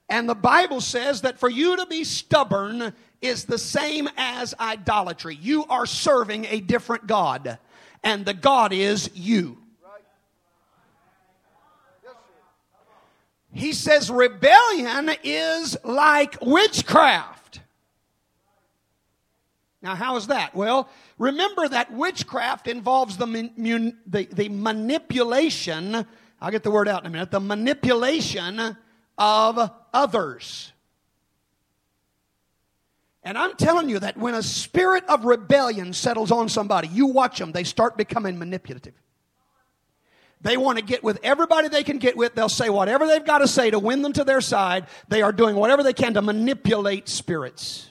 [0.09, 5.37] And the Bible says that for you to be stubborn is the same as idolatry.
[5.41, 7.59] You are serving a different God,
[8.03, 9.59] and the God is you.
[13.53, 17.61] He says rebellion is like witchcraft.
[19.81, 20.55] Now, how is that?
[20.55, 26.05] Well, remember that witchcraft involves the, mun- the, the manipulation,
[26.41, 28.77] I'll get the word out in a minute, the manipulation
[29.17, 30.73] of others.
[33.23, 37.39] And I'm telling you that when a spirit of rebellion settles on somebody, you watch
[37.39, 38.95] them, they start becoming manipulative.
[40.41, 42.35] They want to get with everybody they can get with.
[42.35, 44.87] They'll say whatever they've got to say to win them to their side.
[45.09, 47.91] They are doing whatever they can to manipulate spirits.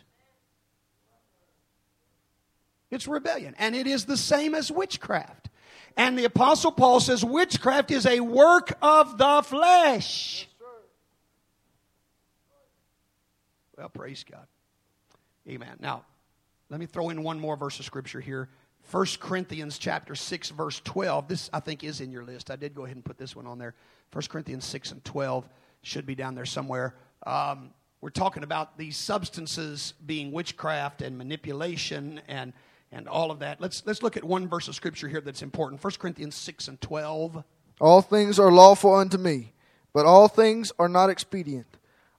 [2.89, 3.53] It's rebellion.
[3.57, 5.49] And it is the same as witchcraft.
[5.97, 10.47] And the Apostle Paul says witchcraft is a work of the flesh.
[13.77, 14.47] Well, praise God.
[15.47, 15.77] Amen.
[15.79, 16.03] Now,
[16.69, 18.49] let me throw in one more verse of scripture here.
[18.89, 21.27] 1 Corinthians chapter 6 verse 12.
[21.27, 22.49] This I think is in your list.
[22.49, 23.75] I did go ahead and put this one on there.
[24.13, 25.47] 1 Corinthians 6 and 12
[25.81, 26.95] should be down there somewhere.
[27.25, 32.53] Um, we're talking about these substances being witchcraft and manipulation and
[32.91, 33.59] and all of that.
[33.59, 35.83] Let's let's look at one verse of scripture here that's important.
[35.83, 37.43] 1 Corinthians 6 and 12.
[37.81, 39.53] All things are lawful unto me,
[39.93, 41.67] but all things are not expedient.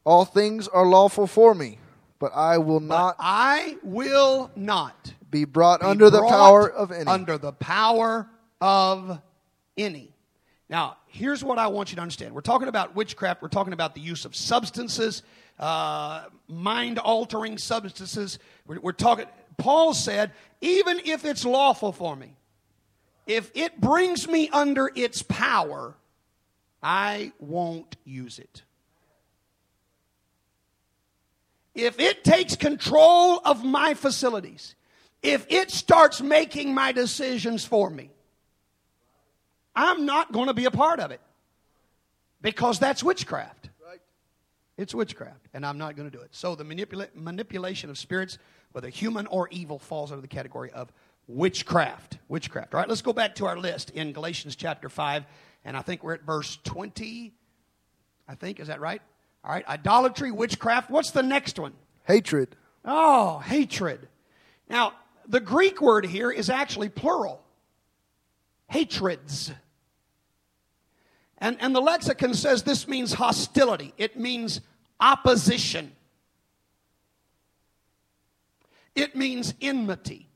[0.04, 1.78] All things are lawful for me,
[2.18, 6.92] but I will But not I will not be brought be under the power of
[6.92, 7.06] any.
[7.06, 8.28] Under the power
[8.60, 9.20] of
[9.76, 10.14] any.
[10.68, 12.34] Now, here's what I want you to understand.
[12.34, 13.40] We're talking about witchcraft.
[13.40, 15.22] We're talking about the use of substances,
[15.58, 18.38] uh, mind altering substances.
[18.66, 22.36] We're, we're talking, Paul said, even if it's lawful for me,
[23.26, 25.94] if it brings me under its power,
[26.82, 28.62] I won't use it.
[31.74, 34.74] If it takes control of my facilities,
[35.22, 38.10] if it starts making my decisions for me,
[39.74, 41.20] I'm not going to be a part of it
[42.40, 43.70] because that's witchcraft.
[44.76, 46.28] It's witchcraft, and I'm not going to do it.
[46.30, 48.38] So the manipula- manipulation of spirits,
[48.70, 50.92] whether human or evil, falls under the category of
[51.26, 52.18] witchcraft.
[52.28, 52.74] Witchcraft.
[52.74, 55.26] All right, let's go back to our list in Galatians chapter 5,
[55.64, 57.34] and I think we're at verse 20.
[58.28, 59.02] I think, is that right?
[59.42, 60.90] All right, idolatry, witchcraft.
[60.90, 61.72] What's the next one?
[62.04, 62.54] Hatred.
[62.84, 64.06] Oh, hatred.
[64.68, 64.92] Now,
[65.28, 67.42] the Greek word here is actually plural
[68.68, 69.52] hatreds.
[71.38, 74.60] And, and the lexicon says this means hostility, it means
[74.98, 75.92] opposition,
[78.94, 80.28] it means enmity.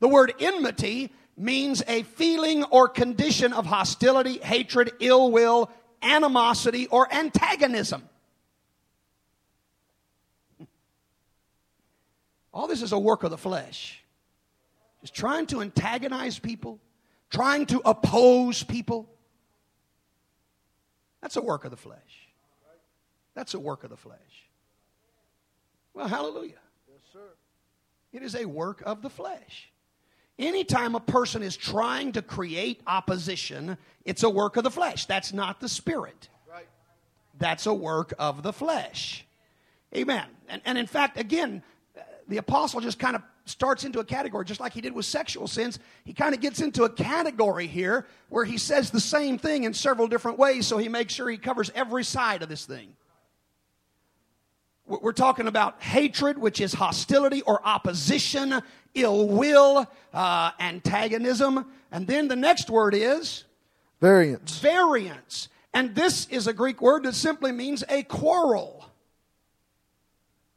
[0.00, 5.70] The word enmity means a feeling or condition of hostility, hatred, ill will,
[6.02, 8.02] animosity, or antagonism.
[12.52, 14.01] All this is a work of the flesh.
[15.02, 16.80] Just trying to antagonize people,
[17.30, 19.08] trying to oppose people.
[21.20, 22.28] That's a work of the flesh.
[23.34, 24.18] That's a work of the flesh.
[25.94, 26.60] Well, hallelujah.
[26.88, 27.18] Yes, sir.
[28.12, 29.70] It is a work of the flesh.
[30.38, 35.06] Anytime a person is trying to create opposition, it's a work of the flesh.
[35.06, 36.28] That's not the spirit.
[36.50, 36.66] Right.
[37.38, 39.26] That's a work of the flesh.
[39.94, 40.26] Amen.
[40.48, 41.62] And, and in fact, again,
[42.28, 45.48] the apostle just kind of starts into a category, just like he did with sexual
[45.48, 45.78] sins.
[46.04, 49.74] He kind of gets into a category here where he says the same thing in
[49.74, 52.94] several different ways, so he makes sure he covers every side of this thing.
[54.86, 58.60] We're talking about hatred, which is hostility or opposition,
[58.94, 61.66] ill will, uh, antagonism.
[61.90, 63.44] And then the next word is
[64.00, 64.58] Variance.
[64.58, 65.48] variance.
[65.72, 68.84] And this is a Greek word that simply means a quarrel,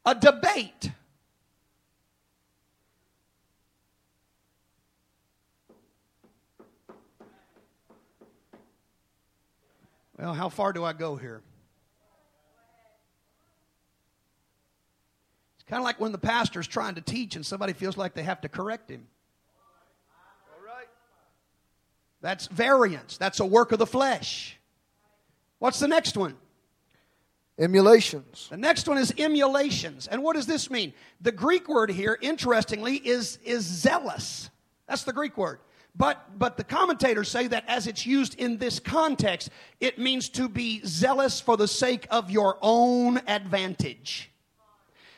[0.04, 0.90] a debate.
[10.18, 11.42] Well, how far do I go here?
[15.56, 18.22] It's kind of like when the pastor's trying to teach and somebody feels like they
[18.22, 19.06] have to correct him.
[20.56, 20.88] All right.
[22.22, 23.18] That's variance.
[23.18, 24.56] That's a work of the flesh.
[25.58, 26.36] What's the next one?
[27.58, 28.48] Emulations.
[28.50, 30.06] The next one is emulations.
[30.06, 30.92] And what does this mean?
[31.20, 34.50] The Greek word here, interestingly, is, is zealous.
[34.86, 35.58] That's the Greek word.
[35.98, 39.48] But, but the commentators say that as it's used in this context,
[39.80, 44.30] it means to be zealous for the sake of your own advantage.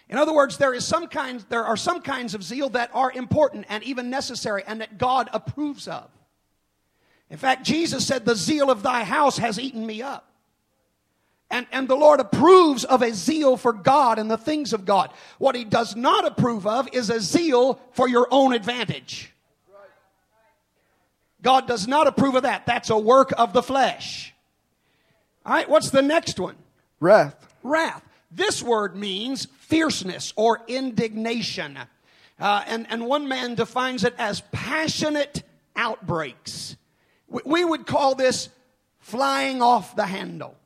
[0.08, 3.10] In other words, there is some kinds, there are some kinds of zeal that are
[3.12, 6.08] important and even necessary and that God approves of.
[7.28, 10.30] In fact, Jesus said, The zeal of thy house has eaten me up.
[11.50, 15.10] And, and the Lord approves of a zeal for God and the things of God.
[15.38, 19.32] What he does not approve of is a zeal for your own advantage.
[21.42, 22.66] God does not approve of that.
[22.66, 24.34] That's a work of the flesh.
[25.46, 26.56] All right, what's the next one?
[27.00, 27.54] Wrath.
[27.62, 28.02] Wrath.
[28.30, 31.78] This word means fierceness or indignation.
[32.38, 35.42] Uh, and, and one man defines it as passionate
[35.74, 36.76] outbreaks.
[37.28, 38.48] We, we would call this
[38.98, 40.56] flying off the handle,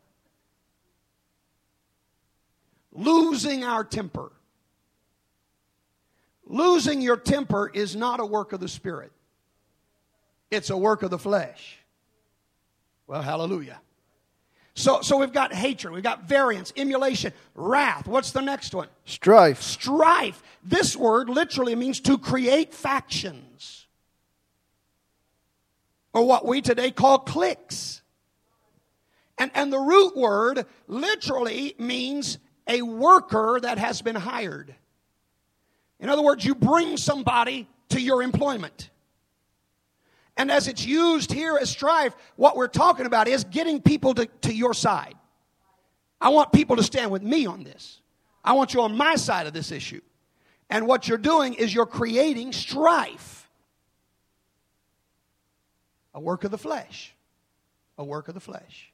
[2.93, 4.33] losing our temper.
[6.45, 9.11] Losing your temper is not a work of the Spirit.
[10.53, 11.79] It's a work of the flesh.
[13.07, 13.81] Well, hallelujah.
[14.75, 18.07] So, so we've got hatred, we've got variance, emulation, wrath.
[18.07, 18.89] What's the next one?
[19.07, 19.63] Strife.
[19.63, 20.43] Strife.
[20.63, 23.87] This word literally means to create factions,
[26.13, 28.03] or what we today call cliques.
[29.39, 32.39] And, and the root word literally means
[32.69, 34.75] a worker that has been hired.
[35.99, 38.91] In other words, you bring somebody to your employment.
[40.37, 44.27] And as it's used here as strife, what we're talking about is getting people to,
[44.43, 45.15] to your side.
[46.21, 48.01] I want people to stand with me on this.
[48.45, 50.01] I want you on my side of this issue.
[50.71, 53.51] And what you're doing is you're creating strife.
[56.15, 57.15] A work of the flesh.
[57.99, 58.93] A work of the flesh.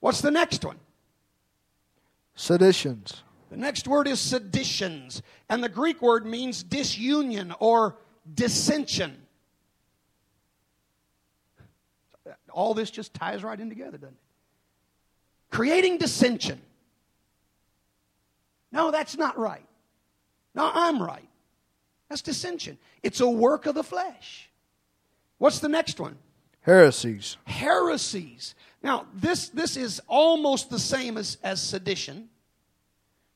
[0.00, 0.78] What's the next one?
[2.34, 3.22] Seditions.
[3.50, 5.22] The next word is seditions.
[5.48, 7.96] And the Greek word means disunion or
[8.34, 9.21] dissension.
[12.52, 14.20] All this just ties right in together, doesn't it?
[15.50, 16.60] Creating dissension.
[18.70, 19.66] No, that's not right.
[20.54, 21.28] No, I'm right.
[22.08, 22.78] That's dissension.
[23.02, 24.50] It's a work of the flesh.
[25.38, 26.16] What's the next one?
[26.62, 27.36] Heresies.
[27.44, 28.54] Heresies.
[28.82, 32.28] Now, this, this is almost the same as, as sedition,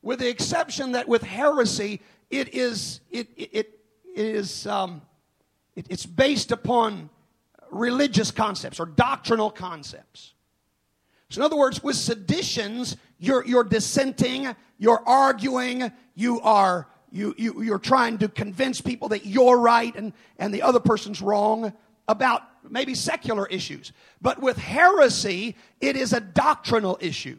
[0.03, 2.01] with the exception that with heresy,
[2.31, 3.81] it is, it, it, it
[4.15, 5.03] is um,
[5.77, 7.11] it, it's based upon
[7.71, 10.35] religious concepts or doctrinal concepts.
[11.31, 17.63] So, in other words, with seditions, you're, you're dissenting, you're arguing, you are you, you,
[17.63, 21.73] you're trying to convince people that you're right and, and the other person's wrong
[22.09, 23.93] about maybe secular issues.
[24.21, 27.39] But with heresy, it is a doctrinal issue.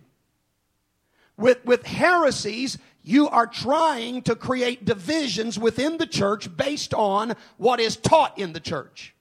[1.37, 7.79] With, with heresies, you are trying to create divisions within the church based on what
[7.79, 9.13] is taught in the church.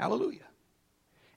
[0.00, 0.40] Hallelujah.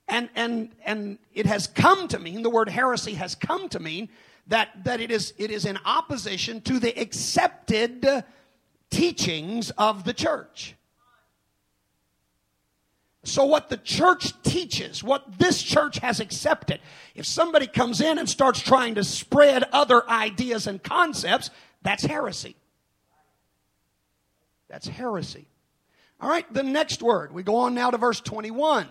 [0.07, 4.07] And, and, and it has come to mean, the word heresy has come to mean
[4.47, 8.23] that, that it, is, it is in opposition to the accepted
[8.89, 10.75] teachings of the church.
[13.25, 16.79] So, what the church teaches, what this church has accepted,
[17.15, 21.49] if somebody comes in and starts trying to spread other ideas and concepts,
[21.81, 22.55] that's heresy.
[24.69, 25.47] That's heresy.
[26.23, 27.33] All right, the next word.
[27.33, 28.87] We go on now to verse 21.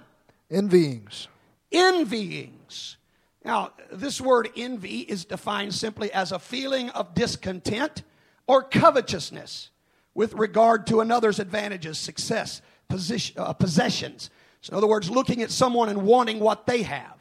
[0.50, 1.28] Envyings.
[1.72, 2.96] Envyings.
[3.42, 8.02] Now, this word envy is defined simply as a feeling of discontent
[8.46, 9.70] or covetousness
[10.12, 14.28] with regard to another's advantages, success, position, uh, possessions.
[14.60, 17.16] So, in other words, looking at someone and wanting what they have,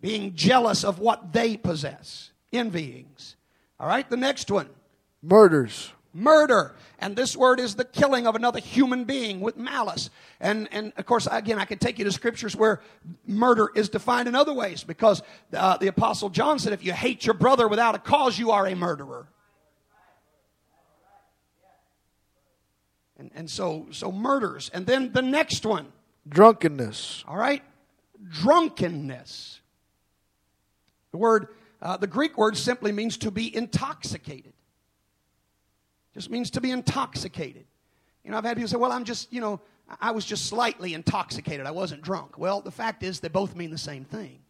[0.00, 2.32] being jealous of what they possess.
[2.52, 3.36] Envyings.
[3.78, 4.68] All right, the next one.
[5.22, 6.74] Murders murder.
[6.98, 10.10] And this word is the killing of another human being with malice.
[10.40, 12.80] And, and of course, again, I can take you to scriptures where
[13.26, 17.24] murder is defined in other ways because uh, the Apostle John said, if you hate
[17.24, 19.28] your brother without a cause, you are a murderer.
[23.18, 24.70] And, and so, so murders.
[24.72, 25.92] And then the next one
[26.28, 27.24] drunkenness.
[27.26, 27.62] All right?
[28.28, 29.60] Drunkenness.
[31.10, 31.48] The word,
[31.80, 34.52] uh, the Greek word simply means to be intoxicated
[36.18, 37.64] just means to be intoxicated.
[38.24, 39.60] You know, I've had people say, well, I'm just, you know,
[40.00, 41.64] I was just slightly intoxicated.
[41.64, 42.36] I wasn't drunk.
[42.38, 44.40] Well, the fact is, they both mean the same thing.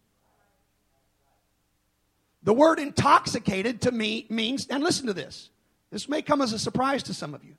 [2.43, 5.51] The word intoxicated to me means, and listen to this,
[5.91, 7.55] this may come as a surprise to some of you,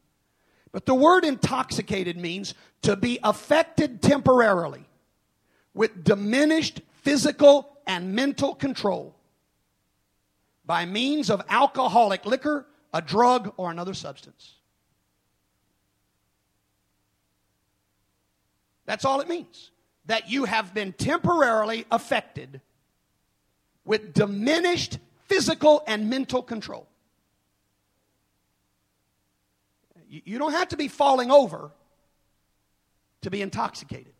[0.71, 4.85] but the word intoxicated means to be affected temporarily
[5.73, 9.15] with diminished physical and mental control
[10.65, 14.55] by means of alcoholic liquor, a drug, or another substance.
[18.85, 19.71] That's all it means.
[20.07, 22.61] That you have been temporarily affected
[23.85, 26.87] with diminished physical and mental control.
[30.09, 31.69] You don't have to be falling over
[33.21, 34.13] to be intoxicated.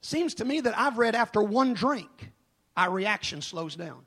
[0.00, 2.30] Seems to me that I've read after one drink,
[2.76, 4.04] our reaction slows down.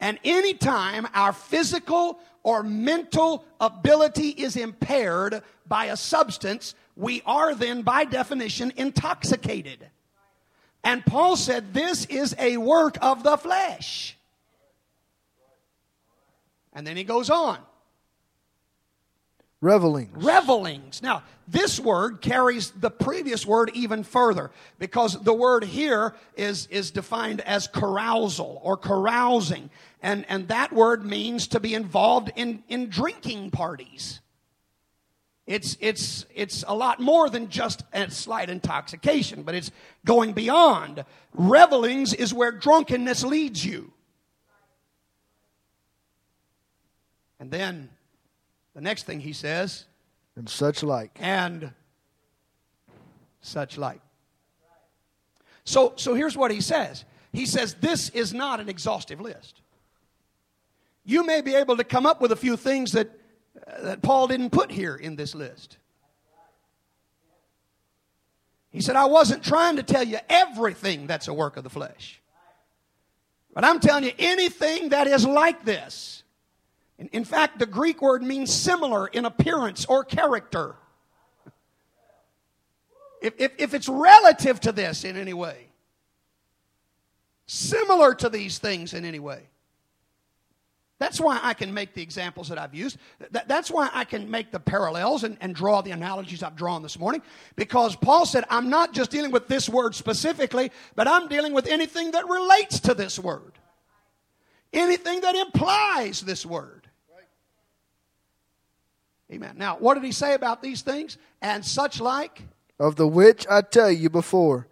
[0.00, 7.82] And anytime our physical or mental ability is impaired by a substance, we are then,
[7.82, 9.86] by definition, intoxicated.
[10.82, 14.16] And Paul said, This is a work of the flesh.
[16.72, 17.58] And then he goes on.
[19.62, 20.24] Revelings.
[20.24, 21.02] Revelings.
[21.02, 26.90] Now, this word carries the previous word even further because the word here is, is
[26.90, 29.68] defined as carousal or carousing.
[30.02, 34.20] And, and that word means to be involved in, in drinking parties.
[35.46, 39.72] It's, it's, it's a lot more than just a slight intoxication, but it's
[40.06, 41.04] going beyond.
[41.34, 43.92] Revelings is where drunkenness leads you.
[47.38, 47.90] And then
[48.74, 49.86] the next thing he says,
[50.36, 51.18] and such like.
[51.20, 51.72] And
[53.40, 54.00] such like.
[55.64, 57.04] So, so here's what he says.
[57.32, 59.60] He says this is not an exhaustive list.
[61.04, 63.10] You may be able to come up with a few things that,
[63.66, 65.78] uh, that Paul didn't put here in this list.
[68.70, 72.20] He said, I wasn't trying to tell you everything that's a work of the flesh.
[73.52, 76.22] But I'm telling you, anything that is like this
[77.12, 80.76] in, fact, the Greek word means similar in appearance or character.
[83.22, 85.66] If, if, if it's relative to this in any way,
[87.46, 89.42] similar to these things in any way.
[91.00, 92.98] That's why I can make the examples that I've used.
[93.30, 96.82] That, that's why I can make the parallels and, and draw the analogies I've drawn
[96.82, 97.22] this morning.
[97.56, 101.66] Because Paul said, I'm not just dealing with this word specifically, but I'm dealing with
[101.66, 103.54] anything that relates to this word,
[104.74, 106.79] anything that implies this word.
[109.32, 109.54] Amen.
[109.56, 111.18] Now, what did he say about these things?
[111.40, 112.42] And such like?
[112.78, 114.66] Of the which I tell you before,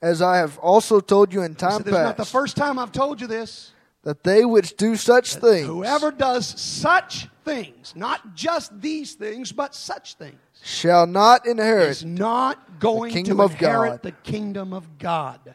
[0.00, 1.92] as I have also told you in time past.
[1.92, 3.72] not the first time I've told you this.
[4.04, 5.66] That they which do such things.
[5.66, 10.38] Whoever does such things, not just these things, but such things.
[10.62, 11.88] Shall not inherit.
[11.88, 15.54] Is not going to inherit the kingdom of God.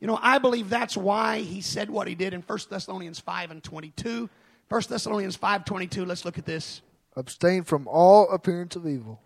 [0.00, 3.50] You know, I believe that's why he said what he did in 1 Thessalonians 5
[3.50, 4.28] and 22.
[4.68, 6.82] 1 Thessalonians 5 22, let's look at this.
[7.16, 9.20] Abstain from all appearance of evil.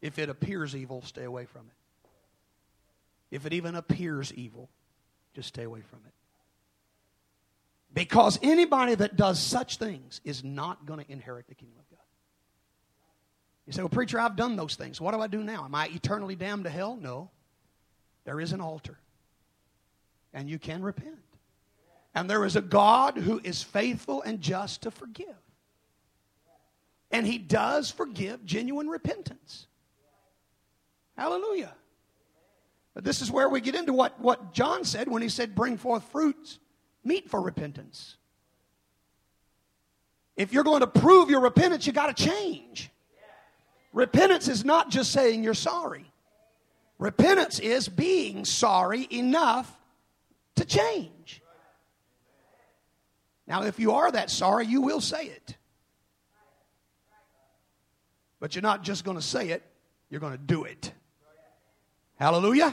[0.00, 1.76] If it appears evil, stay away from it.
[3.30, 4.68] If it even appears evil,
[5.34, 6.12] just stay away from it.
[7.92, 12.04] Because anybody that does such things is not going to inherit the kingdom of God.
[13.66, 15.00] You say, Well, preacher, I've done those things.
[15.00, 15.64] What do I do now?
[15.64, 16.96] Am I eternally damned to hell?
[17.00, 17.30] No.
[18.24, 18.98] There is an altar.
[20.32, 21.16] And you can repent.
[22.14, 25.28] And there is a God who is faithful and just to forgive.
[27.10, 29.66] And he does forgive genuine repentance.
[31.16, 31.74] Hallelujah.
[32.94, 35.76] But this is where we get into what, what John said when he said, Bring
[35.76, 36.58] forth fruits,
[37.04, 38.16] meet for repentance.
[40.36, 42.90] If you're going to prove your repentance, you got to change.
[43.92, 46.04] Repentance is not just saying you're sorry,
[46.98, 49.70] repentance is being sorry enough
[50.56, 51.39] to change.
[53.50, 55.56] Now, if you are that sorry, you will say it.
[58.38, 59.64] But you're not just going to say it,
[60.08, 60.92] you're going to do it.
[62.14, 62.72] Hallelujah.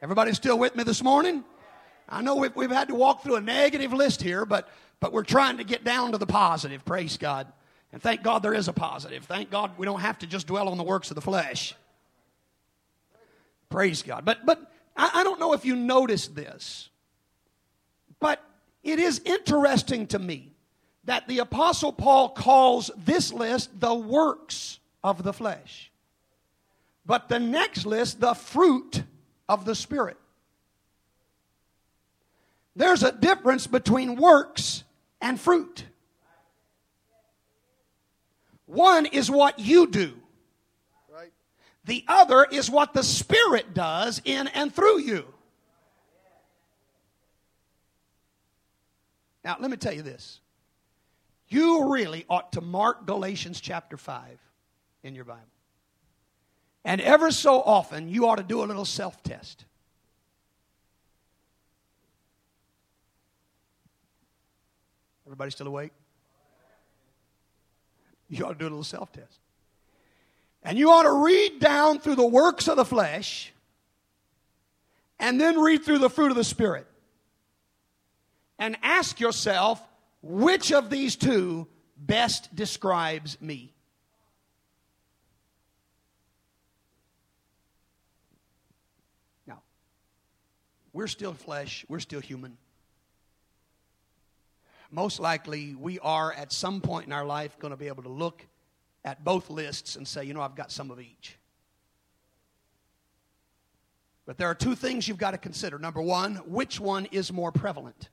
[0.00, 1.44] Everybody still with me this morning?
[2.08, 4.70] I know we've, we've had to walk through a negative list here, but,
[5.00, 6.82] but we're trying to get down to the positive.
[6.86, 7.46] Praise God.
[7.92, 9.26] And thank God there is a positive.
[9.26, 11.74] Thank God we don't have to just dwell on the works of the flesh.
[13.68, 14.24] Praise God.
[14.24, 16.88] But, but I, I don't know if you noticed this,
[18.18, 18.42] but
[18.82, 20.52] it is interesting to me
[21.04, 25.90] that the Apostle Paul calls this list the works of the flesh,
[27.06, 29.02] but the next list, the fruit
[29.48, 30.16] of the Spirit.
[32.76, 34.84] There's a difference between works
[35.20, 35.84] and fruit.
[38.66, 40.14] One is what you do.
[41.84, 45.26] The other is what the Spirit does in and through you.
[49.44, 50.40] Now, let me tell you this.
[51.48, 54.38] You really ought to mark Galatians chapter 5
[55.02, 55.40] in your Bible.
[56.84, 59.64] And ever so often, you ought to do a little self test.
[65.26, 65.92] Everybody still awake?
[68.28, 69.38] You ought to do a little self test.
[70.62, 73.52] And you ought to read down through the works of the flesh
[75.18, 76.86] and then read through the fruit of the Spirit.
[78.60, 79.82] And ask yourself
[80.22, 83.74] which of these two best describes me?
[89.48, 89.62] Now,
[90.92, 92.56] we're still flesh, we're still human
[94.90, 98.08] most likely we are at some point in our life going to be able to
[98.08, 98.44] look
[99.04, 101.38] at both lists and say, you know, I've got some of each.
[104.26, 105.78] But there are two things you've got to consider.
[105.78, 108.10] Number one, which one is more prevalent?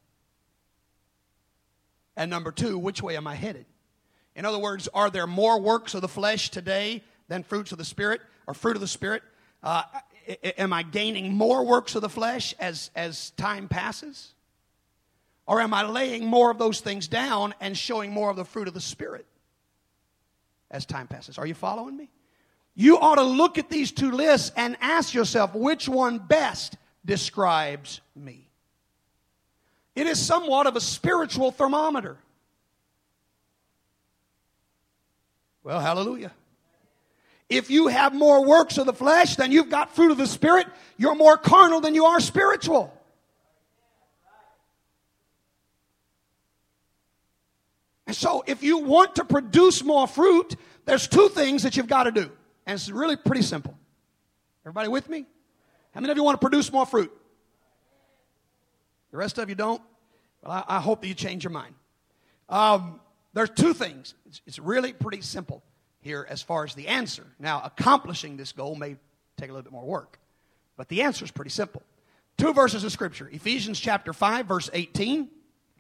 [2.18, 3.68] And number two, which way am I headed?
[4.36, 7.86] In other words, are there more works of the flesh today than fruits of the
[7.86, 9.22] Spirit or fruit of the Spirit?
[9.62, 9.84] Uh,
[10.58, 14.34] am I gaining more works of the flesh as, as time passes?
[15.46, 18.68] Or am I laying more of those things down and showing more of the fruit
[18.68, 19.28] of the Spirit
[20.72, 21.38] as time passes?
[21.38, 22.10] Are you following me?
[22.74, 28.02] You ought to look at these two lists and ask yourself which one best describes
[28.16, 28.47] me.
[29.98, 32.18] It is somewhat of a spiritual thermometer.
[35.64, 36.32] Well, hallelujah.
[37.50, 40.68] If you have more works of the flesh than you've got fruit of the Spirit,
[40.98, 42.94] you're more carnal than you are spiritual.
[48.06, 52.04] And so, if you want to produce more fruit, there's two things that you've got
[52.04, 52.32] to do.
[52.68, 53.76] And it's really pretty simple.
[54.64, 55.26] Everybody with me?
[55.96, 57.12] How many of you want to produce more fruit?
[59.12, 59.82] The rest of you don't?
[60.44, 61.76] Well, I, I hope that you change your mind.
[62.50, 63.00] Um,
[63.34, 64.14] there's two things.
[64.26, 65.64] It's, it's really pretty simple
[66.00, 67.26] here as far as the answer.
[67.40, 68.96] Now, accomplishing this goal may
[69.38, 70.20] take a little bit more work,
[70.76, 71.84] but the answer is pretty simple.
[72.38, 75.30] Two verses of Scripture Ephesians chapter 5, verse 18.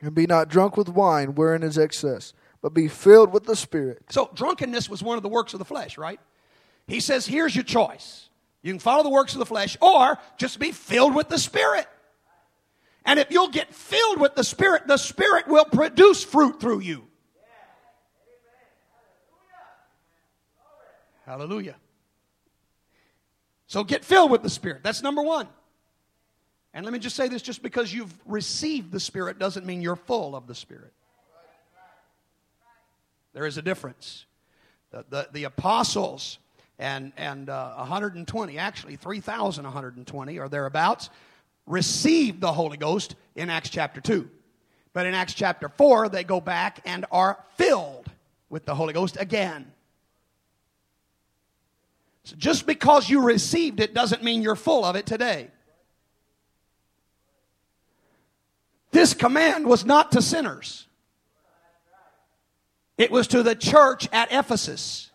[0.02, 4.04] And be not drunk with wine, wherein is excess, but be filled with the Spirit.
[4.10, 6.20] So, drunkenness was one of the works of the flesh, right?
[6.88, 8.30] He says, here's your choice.
[8.62, 11.88] You can follow the works of the flesh or just be filled with the Spirit.
[13.08, 17.06] And if you'll get filled with the Spirit, the Spirit will produce fruit through you.
[21.26, 21.76] Hallelujah.
[23.68, 24.84] So get filled with the Spirit.
[24.84, 25.48] That's number one.
[26.74, 29.96] And let me just say this just because you've received the Spirit doesn't mean you're
[29.96, 30.92] full of the Spirit.
[33.34, 34.26] There is a difference.
[34.92, 36.40] The, the, the apostles
[36.78, 41.10] and, and uh, 120, actually 3,120 or thereabouts,
[41.68, 44.30] received the Holy Ghost in Acts chapter 2.
[44.94, 48.10] But in Acts chapter 4, they go back and are filled
[48.50, 49.72] with the Holy Ghost again.
[52.24, 55.50] So just because you received it doesn't mean you're full of it today.
[58.92, 60.88] This command was not to sinners.
[62.98, 65.12] It was to the church at Ephesus.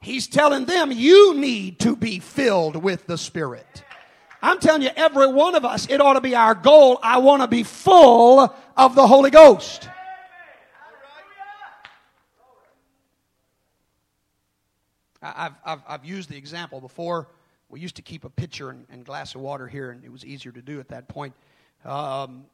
[0.00, 3.83] He's telling them, you need to be filled with the Spirit.
[4.44, 7.00] I'm telling you, every one of us, it ought to be our goal.
[7.02, 9.88] I want to be full of the Holy Ghost.
[15.22, 17.28] I've, I've, I've used the example before.
[17.70, 20.26] We used to keep a pitcher and, and glass of water here, and it was
[20.26, 21.32] easier to do at that point.
[21.82, 22.44] Um,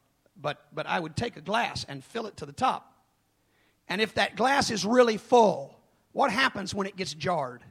[0.41, 2.89] but, but I would take a glass and fill it to the top.
[3.89, 5.77] And if that glass is really full,
[6.13, 7.63] what happens when it gets jarred?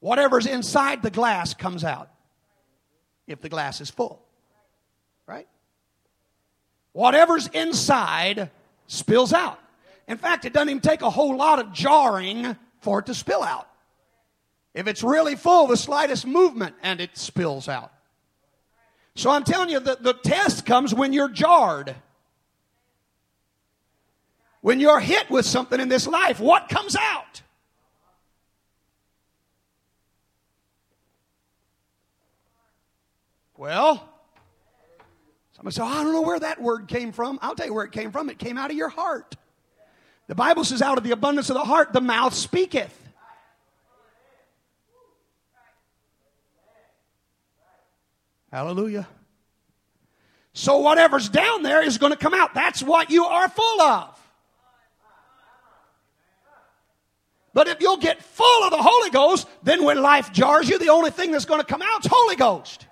[0.00, 2.08] Whatever's inside the glass comes out
[3.26, 4.22] if the glass is full.
[5.26, 5.48] Right?
[6.92, 8.50] Whatever's inside
[8.86, 9.58] spills out.
[10.08, 13.42] In fact, it doesn't even take a whole lot of jarring for it to spill
[13.42, 13.68] out.
[14.74, 17.92] If it's really full, the slightest movement and it spills out.
[19.14, 21.96] So I'm telling you, that the test comes when you're jarred.
[24.60, 27.35] When you're hit with something in this life, what comes out?
[33.56, 34.06] Well,
[35.52, 37.38] somebody say, oh, I don't know where that word came from.
[37.40, 38.28] I'll tell you where it came from.
[38.28, 39.34] It came out of your heart.
[40.26, 42.92] The Bible says, out of the abundance of the heart, the mouth speaketh.
[48.50, 49.06] Hallelujah.
[50.52, 52.54] So whatever's down there is going to come out.
[52.54, 54.12] That's what you are full of.
[57.52, 60.90] But if you'll get full of the Holy Ghost, then when life jars you, the
[60.90, 62.86] only thing that's going to come out is Holy Ghost.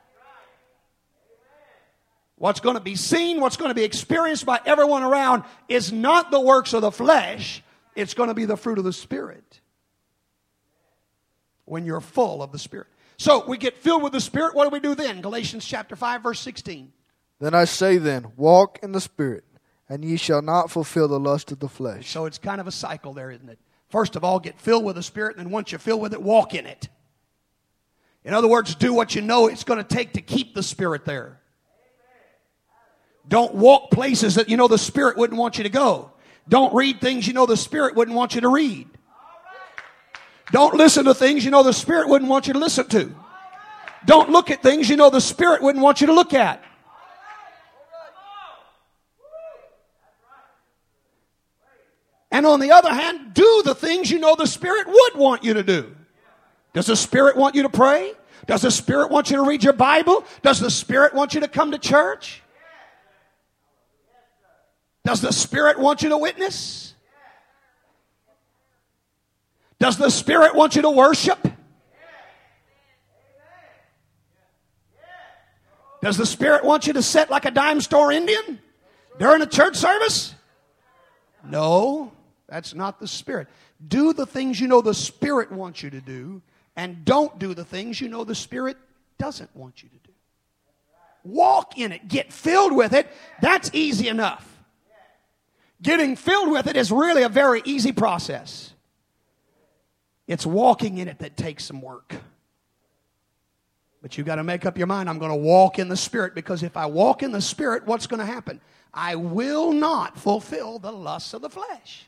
[2.45, 6.31] What's going to be seen, what's going to be experienced by everyone around is not
[6.31, 7.63] the works of the flesh,
[7.97, 9.63] it's going to be the fruit of the Spirit.
[11.65, 12.89] When you're full of the Spirit.
[13.17, 14.55] So we get filled with the Spirit.
[14.55, 15.23] What do we do then?
[15.23, 16.93] Galatians chapter 5, verse 16.
[17.41, 19.45] Then I say, then, walk in the Spirit,
[19.89, 22.11] and ye shall not fulfill the lust of the flesh.
[22.11, 23.59] So it's kind of a cycle there, isn't it?
[23.89, 26.21] First of all, get filled with the Spirit, and then once you're filled with it,
[26.21, 26.91] walk in it.
[28.23, 31.07] In other words, do what you know it's going to take to keep the Spirit
[31.07, 31.41] there.
[33.29, 36.13] Don't walk places that you know the Spirit wouldn't want you to go.
[36.49, 38.89] Don't read things you know the Spirit wouldn't want you to read.
[40.53, 43.15] Don't listen to things you know the Spirit wouldn't want you to listen to.
[44.05, 46.63] Don't look at things you know the Spirit wouldn't want you to look at.
[52.31, 55.55] And on the other hand, do the things you know the Spirit would want you
[55.55, 55.95] to do.
[56.73, 58.13] Does the Spirit want you to pray?
[58.47, 60.25] Does the Spirit want you to read your Bible?
[60.43, 62.43] Does the Spirit want you to come to church?
[65.05, 66.95] Does the Spirit want you to witness?
[69.79, 71.47] Does the Spirit want you to worship?
[76.01, 78.59] Does the Spirit want you to sit like a dime store Indian
[79.19, 80.35] during a church service?
[81.43, 82.13] No,
[82.49, 83.49] that's not the Spirit.
[83.87, 86.41] Do the things you know the Spirit wants you to do,
[86.77, 88.77] and don't do the things you know the Spirit
[89.19, 90.13] doesn't want you to do.
[91.25, 93.07] Walk in it, get filled with it.
[93.41, 94.54] That's easy enough.
[95.85, 98.73] Getting filled with it is really a very easy process.
[100.27, 102.15] It's walking in it that takes some work.
[104.01, 106.35] But you got to make up your mind I'm going to walk in the Spirit
[106.35, 108.63] because if I walk in the Spirit, what's going to happen?
[108.95, 112.07] I will not fulfill the lusts of the flesh.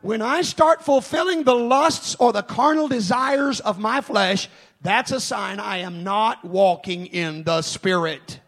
[0.00, 4.48] When I start fulfilling the lusts or the carnal desires of my flesh,
[4.82, 8.40] that's a sign I am not walking in the Spirit.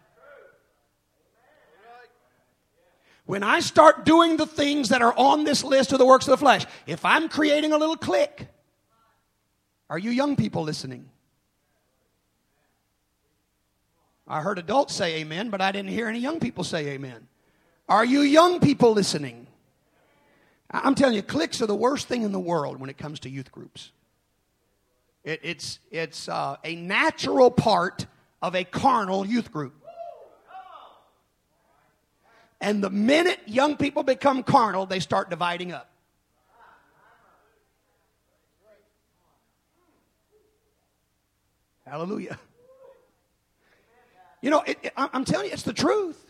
[3.28, 6.30] When I start doing the things that are on this list of the works of
[6.30, 8.46] the flesh, if I'm creating a little clique,
[9.90, 11.10] are you young people listening?
[14.26, 17.28] I heard adults say amen, but I didn't hear any young people say amen.
[17.86, 19.46] Are you young people listening?
[20.70, 23.28] I'm telling you, cliques are the worst thing in the world when it comes to
[23.28, 23.92] youth groups.
[25.22, 28.06] It, it's it's uh, a natural part
[28.40, 29.77] of a carnal youth group.
[32.60, 35.90] And the minute young people become carnal, they start dividing up.
[41.86, 42.38] Hallelujah.
[44.42, 46.22] You know, it, it, I'm telling you, it's the truth.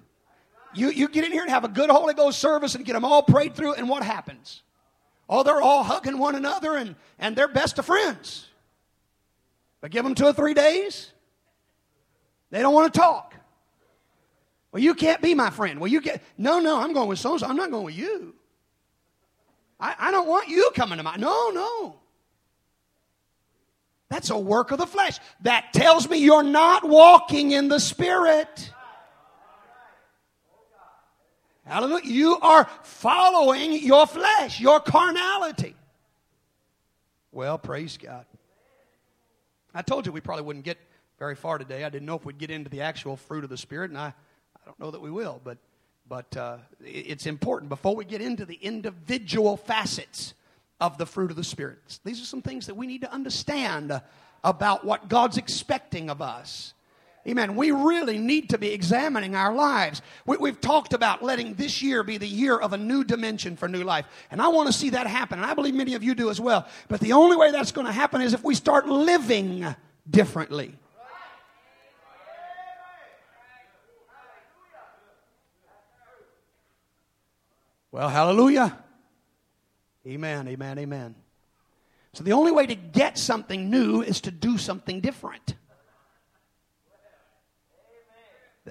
[0.75, 3.05] You, you get in here and have a good Holy Ghost service and get them
[3.05, 4.63] all prayed through, and what happens?
[5.29, 8.47] Oh, they're all hugging one another and, and they're best of friends.
[9.81, 11.13] But give them two or three days,
[12.51, 13.35] they don't want to talk.
[14.73, 15.81] Well, you can't be my friend.
[15.81, 16.79] Well, you get no, no.
[16.79, 18.35] I'm going with so and so I'm not going with you.
[19.81, 21.17] I, I don't want you coming to my.
[21.17, 21.97] No, no.
[24.11, 25.19] That's a work of the flesh.
[25.43, 28.73] That tells me you're not walking in the Spirit.
[31.65, 32.07] Hallelujah.
[32.07, 35.77] You are following your flesh, your carnality.
[37.31, 38.25] Well, praise God.
[39.75, 40.79] I told you we probably wouldn't get
[41.19, 41.85] very far today.
[41.85, 44.15] I didn't know if we'd get into the actual fruit of the Spirit, and I
[44.69, 45.57] don't know that we will, but,
[46.07, 50.35] but uh, it's important before we get into the individual facets
[50.79, 51.79] of the fruit of the Spirit.
[52.05, 53.99] These are some things that we need to understand
[54.45, 56.75] about what God's expecting of us.
[57.27, 57.57] Amen.
[57.57, 60.03] We really need to be examining our lives.
[60.27, 63.69] We, have talked about letting this year be the year of a new dimension for
[63.69, 64.05] new life.
[64.31, 65.39] And I want to see that happen.
[65.39, 66.69] And I believe many of you do as well.
[66.89, 69.75] But the only way that's going to happen is if we start living
[70.11, 70.75] differently.
[77.91, 78.79] Well, hallelujah.
[80.07, 81.15] Amen, amen, amen.
[82.13, 85.55] So the only way to get something new is to do something different.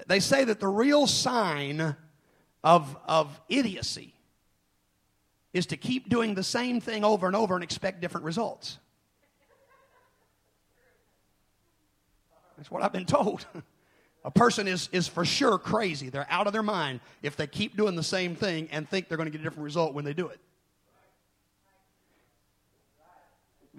[0.06, 1.96] They say that the real sign
[2.62, 4.14] of, of idiocy
[5.52, 8.78] is to keep doing the same thing over and over and expect different results.
[12.56, 13.46] That's what I've been told.
[14.28, 16.10] A person is, is for sure crazy.
[16.10, 19.16] They're out of their mind if they keep doing the same thing and think they're
[19.16, 20.38] going to get a different result when they do it.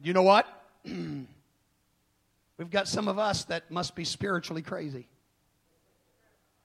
[0.02, 0.48] You know what?
[0.86, 5.08] We've got some of us that must be spiritually crazy.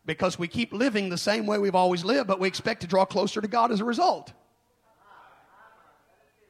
[0.07, 3.05] Because we keep living the same way we've always lived, but we expect to draw
[3.05, 4.33] closer to God as a result.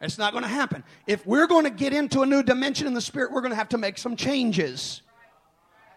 [0.01, 0.85] It's not going to happen.
[1.09, 3.57] If we're going to get into a new dimension in the spirit, we're going to
[3.57, 5.03] have to make some changes.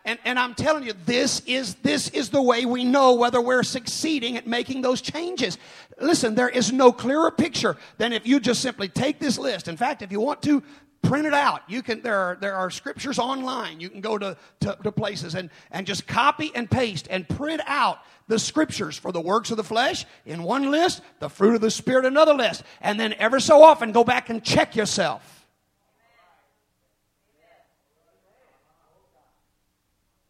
[0.08, 3.62] And, and I'm telling you, this is, this is the way we know whether we're
[3.62, 5.58] succeeding at making those changes.
[5.99, 9.68] Listen, there is no clearer picture than if you just simply take this list.
[9.68, 10.64] In fact, if you want to,
[11.03, 11.62] print it out.
[11.68, 13.80] You can, there are, there are scriptures online.
[13.80, 17.62] You can go to, to, to places and, and just copy and paste and print
[17.66, 21.62] out the scriptures for the works of the flesh in one list, the fruit of
[21.62, 22.64] the Spirit another list.
[22.82, 25.37] And then ever so often go back and check yourself.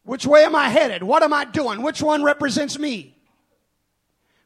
[0.07, 1.03] Which way am I headed?
[1.03, 1.81] What am I doing?
[1.81, 3.13] Which one represents me?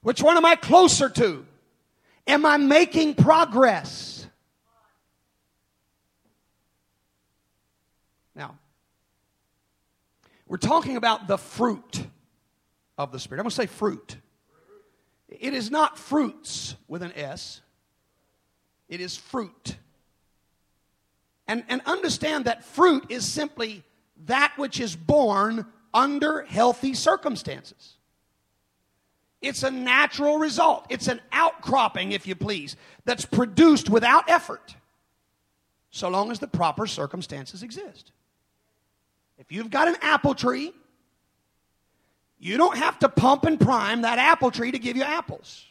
[0.02, 1.46] Which one am I closer to?
[2.26, 4.26] Am I making progress?
[8.34, 8.58] Now,
[10.48, 12.08] we're talking about the fruit
[12.98, 13.42] of the Spirit.
[13.42, 14.18] I'm going to say fruit.
[15.30, 17.62] It is not fruits with an S,
[18.90, 19.76] it is fruit.
[21.48, 23.84] And, and understand that fruit is simply
[24.26, 27.96] that which is born under healthy circumstances.
[29.42, 30.86] It's a natural result.
[30.90, 34.76] It's an outcropping, if you please, that's produced without effort,
[35.90, 38.12] so long as the proper circumstances exist.
[39.40, 40.72] If you've got an apple tree,
[42.40, 45.66] you don't have to pump and prime that apple tree to give you apples.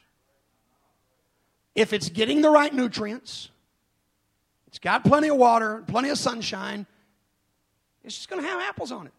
[1.77, 3.51] If it's getting the right nutrients,
[4.67, 6.87] it's got plenty of water, plenty of sunshine,
[8.05, 9.13] it's just going to have apples on it.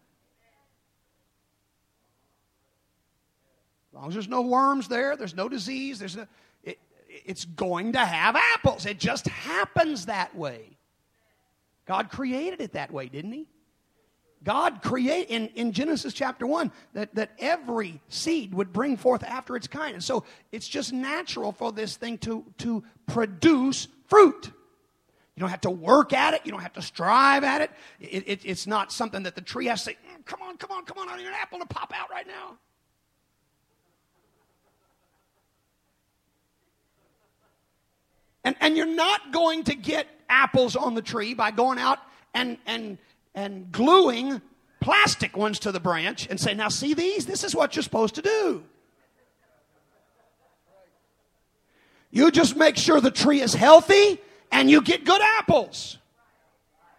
[3.90, 6.26] As long as there's no worms there, there's no disease, there's no,
[6.64, 6.78] it,
[7.08, 8.86] it's going to have apples.
[8.86, 10.78] It just happens that way.
[11.84, 13.46] God created it that way, didn't He?
[14.44, 19.56] God created in, in Genesis chapter 1 that, that every seed would bring forth after
[19.56, 19.94] its kind.
[19.94, 24.50] And so it's just natural for this thing to, to produce fruit.
[25.36, 26.42] You don't have to work at it.
[26.44, 27.70] You don't have to strive at it.
[28.00, 30.70] it, it it's not something that the tree has to say, mm, come on, come
[30.70, 32.58] on, come on, I need an apple to pop out right now.
[38.44, 41.98] And, and you're not going to get apples on the tree by going out
[42.34, 42.98] and, and,
[43.34, 44.42] and gluing
[44.80, 47.24] plastic ones to the branch and say, now see these?
[47.24, 48.64] This is what you're supposed to do.
[52.10, 54.20] You just make sure the tree is healthy
[54.52, 55.98] and you get good apples.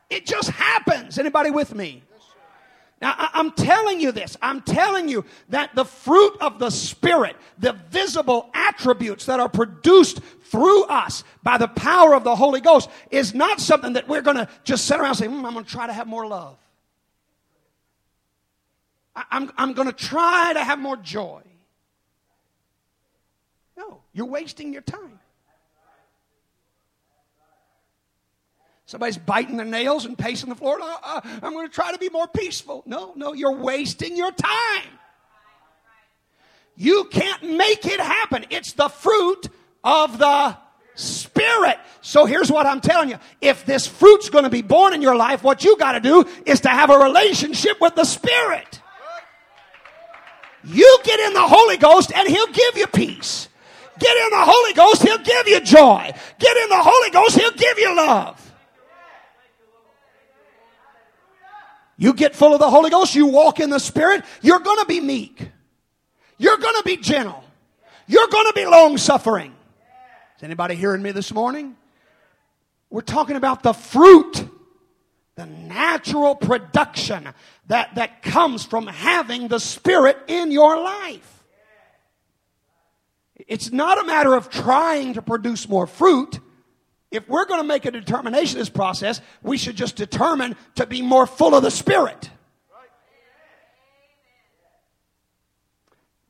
[0.10, 1.18] It just happens.
[1.18, 2.04] Anybody with me?
[3.02, 4.38] Now, I'm telling you this.
[4.42, 10.22] I'm telling you that the fruit of the Spirit, the visible attributes that are produced
[10.44, 14.38] through us by the power of the Holy Ghost, is not something that we're going
[14.38, 16.58] to just sit around and say, mm, I'm going to try to have more love.
[19.16, 21.42] I'm, I'm going to try to have more joy.
[23.76, 25.20] No, you're wasting your time.
[28.86, 30.80] Somebody's biting their nails and pacing the floor.
[30.82, 32.84] Uh, uh, I'm going to try to be more peaceful.
[32.86, 34.90] No, no, you're wasting your time.
[36.76, 38.46] You can't make it happen.
[38.50, 39.48] It's the fruit
[39.84, 40.58] of the
[40.96, 41.80] Spirit.
[42.02, 43.18] So here's what I'm telling you.
[43.42, 46.26] If this fruit's going to be born in your life, what you got to do
[46.46, 48.82] is to have a relationship with the Spirit.
[50.64, 53.50] You get in the Holy Ghost and He'll give you peace.
[54.00, 56.12] Get in the Holy Ghost, He'll give you joy.
[56.40, 58.43] Get in the Holy Ghost, He'll give you love.
[61.98, 64.86] You get full of the Holy Ghost, you walk in the Spirit, you're going to
[64.86, 65.50] be meek.
[66.38, 67.44] You're going to be gentle.
[68.08, 69.54] You're going to be long suffering.
[70.38, 71.76] Is anybody hearing me this morning?
[72.90, 74.48] We're talking about the fruit,
[75.36, 77.30] the natural production
[77.68, 81.44] that, that comes from having the Spirit in your life.
[83.48, 86.40] It's not a matter of trying to produce more fruit
[87.14, 90.88] if we're going to make a determination in this process, we should just determine to
[90.88, 92.30] be more full of the Spirit.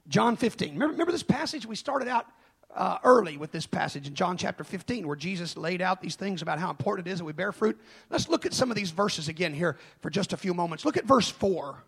[0.10, 0.74] John 15.
[0.74, 1.66] Remember, remember this passage?
[1.66, 2.28] We started out
[2.76, 6.42] uh, early with this passage in John chapter 15, where Jesus laid out these things
[6.42, 7.80] about how important it is that we bear fruit.
[8.10, 10.84] Let's look at some of these verses again here for just a few moments.
[10.84, 11.82] Look at verse 4.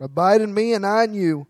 [0.00, 1.46] Abide in me, and I in you.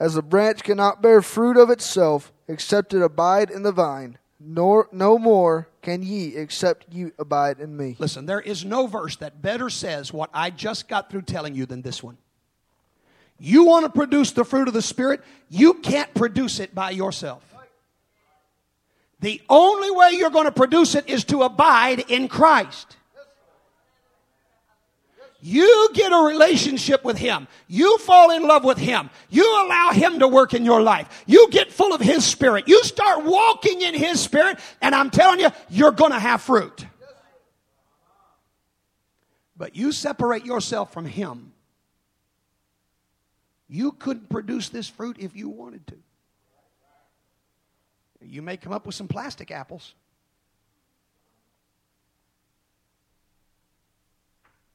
[0.00, 4.88] As a branch cannot bear fruit of itself, except it abide in the vine nor
[4.92, 7.96] no more can ye except you abide in me.
[7.98, 11.66] Listen, there is no verse that better says what I just got through telling you
[11.66, 12.18] than this one.
[13.38, 17.42] You want to produce the fruit of the Spirit, you can't produce it by yourself.
[19.20, 22.96] The only way you're going to produce it is to abide in Christ.
[25.44, 27.48] You get a relationship with Him.
[27.66, 29.10] You fall in love with Him.
[29.28, 31.24] You allow Him to work in your life.
[31.26, 32.68] You get full of His Spirit.
[32.68, 36.86] You start walking in His Spirit, and I'm telling you, you're going to have fruit.
[39.56, 41.52] But you separate yourself from Him.
[43.68, 45.96] You couldn't produce this fruit if you wanted to.
[48.20, 49.94] You may come up with some plastic apples.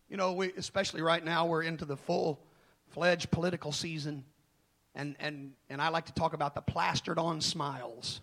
[0.09, 2.39] You know, we, especially right now, we're into the full
[2.89, 4.23] fledged political season.
[4.95, 8.21] And, and, and I like to talk about the plastered on smiles.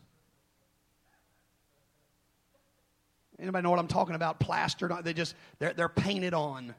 [3.38, 4.40] Anybody know what I'm talking about?
[4.40, 5.02] Plastered on.
[5.02, 6.74] They just, they're, they're painted on.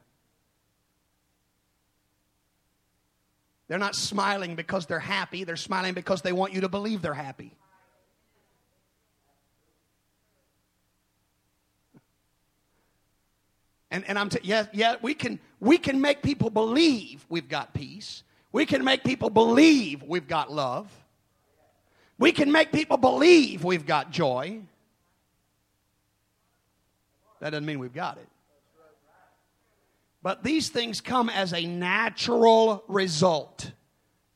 [3.68, 5.44] They're not smiling because they're happy.
[5.44, 7.52] They're smiling because they want you to believe they're happy.
[13.96, 17.72] And, and I'm t- yeah, yeah, we can we can make people believe we've got
[17.72, 18.24] peace.
[18.52, 20.90] We can make people believe we've got love.
[22.18, 24.60] We can make people believe we've got joy.
[27.40, 28.28] That doesn't mean we've got it.
[30.22, 33.72] But these things come as a natural result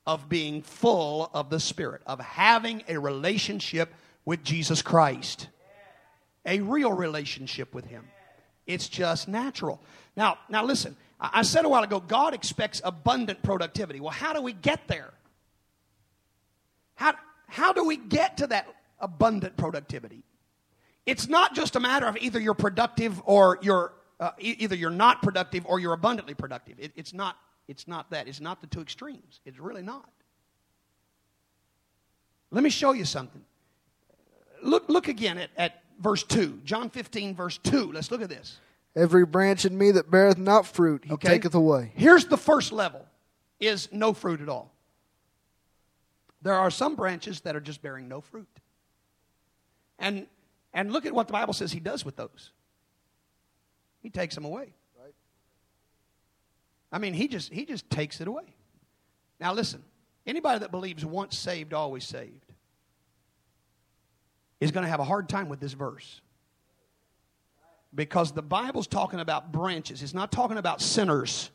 [0.06, 3.92] of being full of the Spirit, of having a relationship
[4.24, 5.48] with Jesus Christ,
[6.46, 8.08] a real relationship with Him.
[8.72, 9.80] It's just natural.
[10.16, 10.96] Now, now listen.
[11.20, 14.00] I said a while ago, God expects abundant productivity.
[14.00, 15.12] Well, how do we get there?
[16.94, 17.14] How,
[17.46, 18.66] how do we get to that
[18.98, 20.22] abundant productivity?
[21.04, 25.22] It's not just a matter of either you're productive or you're uh, either you're not
[25.22, 26.78] productive or you're abundantly productive.
[26.78, 27.36] It, it's not.
[27.68, 28.28] It's not that.
[28.28, 29.40] It's not the two extremes.
[29.46, 30.10] It's really not.
[32.50, 33.42] Let me show you something.
[34.62, 36.60] Look, look again at, at verse 2.
[36.64, 37.92] John 15, verse 2.
[37.92, 38.58] Let's look at this.
[38.96, 41.28] Every branch in me that beareth not fruit, he Okay.
[41.28, 41.92] taketh away.
[41.94, 43.06] Here's the first level
[43.60, 44.72] is no fruit at all.
[46.42, 48.48] There are some branches that are just bearing no fruit.
[49.98, 50.26] And
[50.72, 52.52] and look at what the Bible says he does with those.
[54.02, 54.72] He takes them away.
[54.98, 55.14] Right.
[56.92, 58.54] I mean, he just he just takes it away.
[59.38, 59.84] Now listen,
[60.26, 62.49] anybody that believes once saved, always saved
[64.60, 66.20] is going to have a hard time with this verse.
[67.94, 70.02] Because the Bible's talking about branches.
[70.02, 71.50] It's not talking about sinners.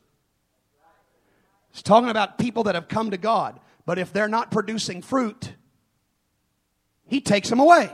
[1.71, 3.59] It's talking about people that have come to God.
[3.85, 5.53] But if they're not producing fruit,
[7.05, 7.91] He takes them away.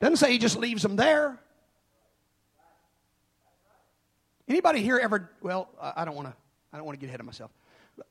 [0.00, 1.38] Doesn't say He just leaves them there.
[4.48, 5.30] Anybody here ever?
[5.42, 6.34] Well, I don't want to.
[6.72, 7.50] I don't want to get ahead of myself.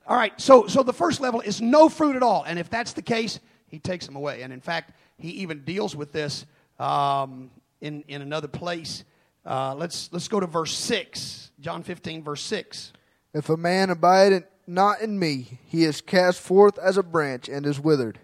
[0.06, 0.40] All right.
[0.40, 3.40] So, so the first level is no fruit at all, and if that's the case,
[3.68, 4.42] He takes them away.
[4.42, 6.46] And in fact, He even deals with this
[6.80, 7.52] um,
[7.82, 9.04] in in another place.
[9.46, 12.94] Uh, let's let's go to verse six, John fifteen, verse six.
[13.34, 17.66] If a man abide not in me, he is cast forth as a branch and
[17.66, 18.20] is withered.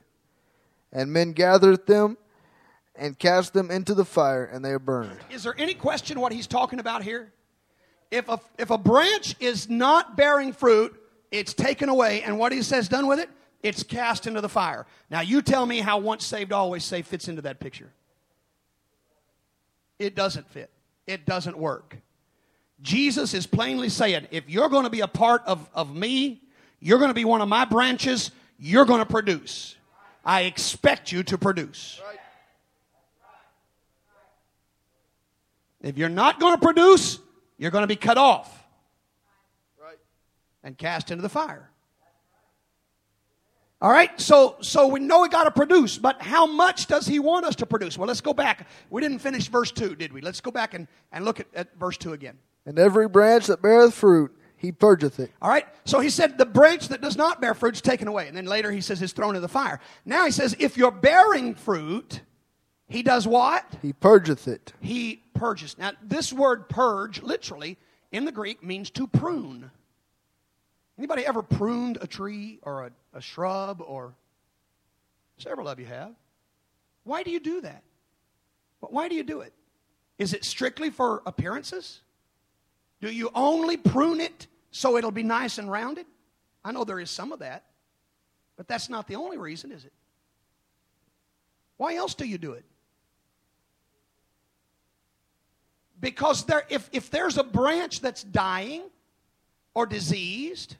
[0.91, 2.17] And men gathereth them
[2.95, 5.17] and cast them into the fire, and they are burned.
[5.31, 7.31] Is there any question what he's talking about here?
[8.11, 10.95] If a, if a branch is not bearing fruit,
[11.31, 13.29] it's taken away, and what he says done with it?
[13.63, 14.85] It's cast into the fire.
[15.09, 17.91] Now, you tell me how once saved, always saved fits into that picture.
[19.97, 20.69] It doesn't fit,
[21.07, 21.97] it doesn't work.
[22.81, 26.41] Jesus is plainly saying, if you're going to be a part of, of me,
[26.81, 29.77] you're going to be one of my branches, you're going to produce.
[30.25, 32.01] I expect you to produce.
[35.81, 37.19] If you're not going to produce,
[37.57, 38.65] you're going to be cut off
[40.63, 41.69] and cast into the fire.
[43.83, 47.19] All right, so so we know we got to produce, but how much does he
[47.19, 47.97] want us to produce?
[47.97, 48.65] Well, let's go back.
[48.89, 50.21] We didn't finish verse two, did we?
[50.21, 52.37] Let's go back and, and look at, at verse two again.
[52.65, 55.31] And every branch that beareth fruit, he purgeth it.
[55.41, 58.29] All right, so he said the branch that does not bear fruit is taken away,
[58.29, 59.81] and then later he says it's thrown into the fire.
[60.05, 62.21] Now he says if you're bearing fruit,
[62.87, 63.65] he does what?
[63.81, 64.71] He purgeth it.
[64.79, 65.77] he purges.
[65.77, 67.77] Now, this word purge, literally,
[68.13, 69.71] in the Greek, means to prune.
[70.97, 74.13] Anybody ever pruned a tree or a, a shrub or
[75.37, 76.13] several of you have?
[77.03, 77.83] Why do you do that?
[78.79, 79.53] Why do you do it?
[80.17, 82.01] Is it strictly for appearances?
[83.01, 86.05] Do you only prune it so it'll be nice and rounded?
[86.63, 87.65] I know there is some of that,
[88.55, 89.93] but that's not the only reason, is it?
[91.77, 92.65] Why else do you do it?
[95.99, 98.83] Because there, if, if there's a branch that's dying
[99.73, 100.75] or diseased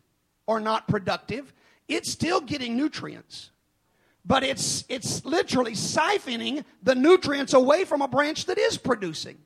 [0.46, 1.54] or not productive,
[1.88, 3.52] it's still getting nutrients.
[4.26, 9.38] But it's, it's literally siphoning the nutrients away from a branch that is producing.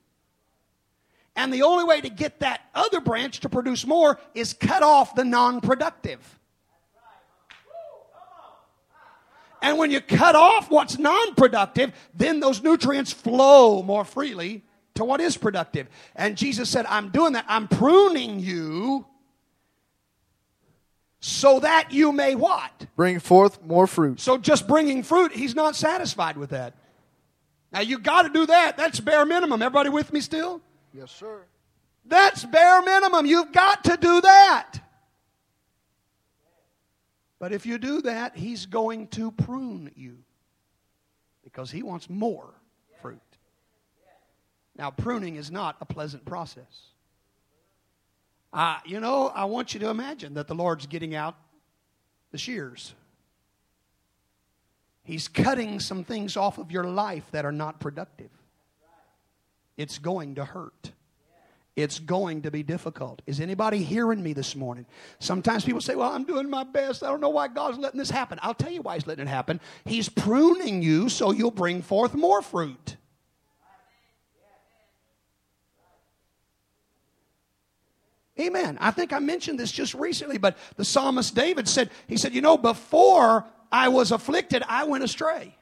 [1.36, 5.16] And the only way to get that other branch to produce more is cut off
[5.16, 6.20] the non productive.
[9.62, 14.64] And when you cut off what's non productive, then those nutrients flow more freely
[14.95, 15.88] to what is productive.
[16.16, 17.45] And Jesus said, I'm doing that.
[17.48, 19.06] I'm pruning you
[21.20, 22.88] so that you may what?
[22.95, 24.20] Bring forth more fruit.
[24.20, 26.74] So just bringing fruit, he's not satisfied with that.
[27.72, 28.78] Now you got to do that.
[28.78, 29.61] That's bare minimum.
[29.61, 30.61] Everybody with me still?
[30.93, 31.41] Yes, sir.
[32.05, 33.26] That's bare minimum.
[33.26, 34.80] You've got to do that.
[37.39, 40.18] But if you do that, he's going to prune you
[41.43, 42.53] because he wants more
[43.01, 43.20] fruit.
[44.76, 46.91] Now, pruning is not a pleasant process.
[48.54, 51.36] Uh, you know, I want you to imagine that the Lord's getting out
[52.32, 52.93] the shears.
[55.04, 58.30] He's cutting some things off of your life that are not productive.
[59.78, 60.91] It's going to hurt.
[61.78, 63.22] It's going to be difficult.
[63.28, 64.86] Is anybody hearing me this morning?
[65.20, 67.04] Sometimes people say, Well, I'm doing my best.
[67.04, 68.39] I don't know why God's letting this happen.
[68.41, 69.62] I'll tell you why He's letting it happen.
[69.86, 72.97] He's pruning you so you'll bring forth more fruit.
[78.40, 78.78] Amen.
[78.80, 82.42] I think I mentioned this just recently, but the psalmist David said, He said, You
[82.42, 85.56] know, before I was afflicted, I went astray.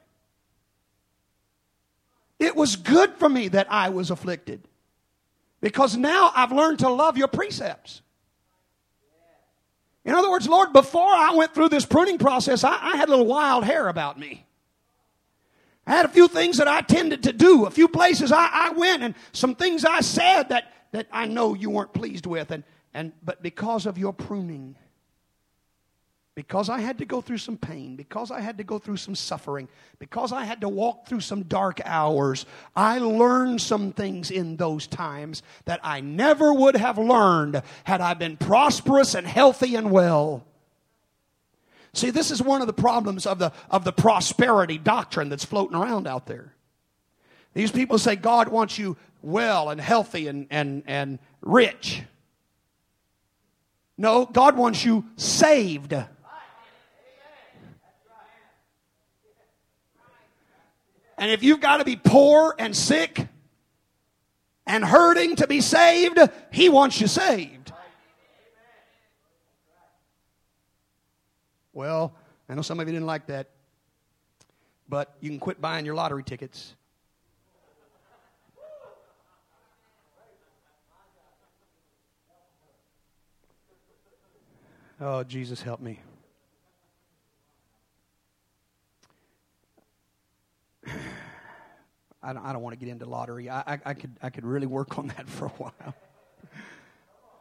[2.39, 4.67] It was good for me that I was afflicted
[5.61, 8.01] because now I've learned to love your precepts.
[10.03, 13.11] In other words, Lord, before I went through this pruning process, I, I, had a
[13.11, 14.45] little wild hair about me.
[15.87, 18.69] I had a few things that I tended to do, a few places I, I
[18.71, 22.51] went, and some things I said that, that I know you weren't pleased with.
[22.51, 24.77] And, and, but because of your pruning,
[26.35, 29.13] because I had to go through some pain, because I had to go through some
[29.13, 29.67] suffering,
[29.99, 32.45] because I had to walk through some dark hours,
[32.77, 38.13] I learned some things in those times that I never would have learned had I
[38.13, 40.45] been prosperous and healthy and well.
[41.91, 45.75] See, this is one of the problems of the, of the prosperity doctrine that's floating
[45.75, 46.53] around out there.
[47.53, 48.95] These people say God wants you
[49.25, 52.03] well and healthy and, and, and rich.
[53.97, 55.93] No, God wants you saved.
[61.17, 63.27] And if you've got to be poor and sick
[64.67, 66.19] and hurting to be saved,
[66.51, 67.71] He wants you saved.
[71.71, 72.13] Well,
[72.47, 73.49] I know some of you didn't like that,
[74.87, 76.75] but you can quit buying your lottery tickets.
[84.99, 85.99] Oh, Jesus, help me.
[92.23, 93.49] I don't, I don't want to get into lottery.
[93.49, 95.95] I, I, I, could, I could really work on that for a while.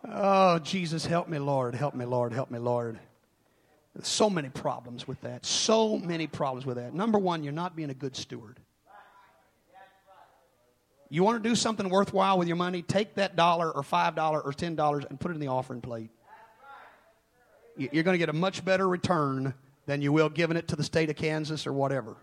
[0.07, 1.74] Oh, Jesus, help me, Lord.
[1.74, 2.32] Help me, Lord.
[2.32, 2.98] Help me, Lord.
[4.02, 5.46] So many problems with that.
[5.46, 6.92] So many problems with that.
[6.92, 8.59] Number one, you're not being a good steward.
[11.09, 12.82] You want to do something worthwhile with your money?
[12.82, 15.80] Take that dollar or five dollar or ten dollars and put it in the offering
[15.80, 16.11] plate.
[17.76, 19.54] You're going to get a much better return
[19.86, 22.16] than you will giving it to the state of Kansas or whatever.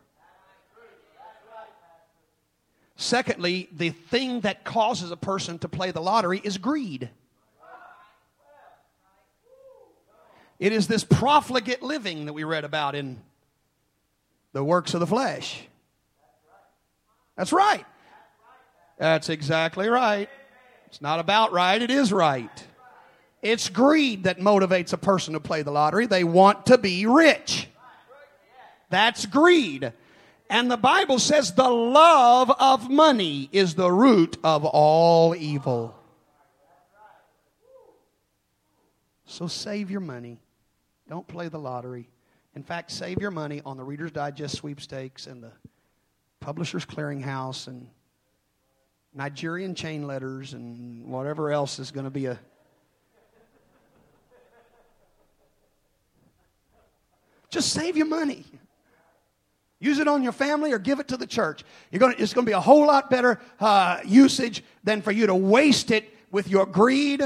[2.96, 7.10] Secondly, the thing that causes a person to play the lottery is greed.
[10.60, 13.20] It is this profligate living that we read about in
[14.54, 15.64] the works of the flesh.
[17.36, 17.86] That's right.
[19.00, 20.30] That's exactly right.
[20.86, 22.68] It's not about right, it is right.
[23.42, 26.06] It's greed that motivates a person to play the lottery.
[26.06, 27.68] They want to be rich.
[28.90, 29.94] That's greed.
[30.50, 35.96] And the Bible says the love of money is the root of all evil.
[39.26, 40.40] So save your money.
[41.10, 42.10] Don't play the lottery.
[42.54, 45.54] In fact, save your money on the Reader's Digest sweepstakes and the
[46.42, 47.88] Publishers Clearinghouse and
[49.14, 52.38] Nigerian chain letters and whatever else is going to be a.
[57.52, 58.46] Just save your money.
[59.80, 61.64] Use it on your family or give it to the church.
[61.92, 65.28] You're to, it's going to be a whole lot better uh, usage than for you
[65.28, 67.22] to waste it with your greed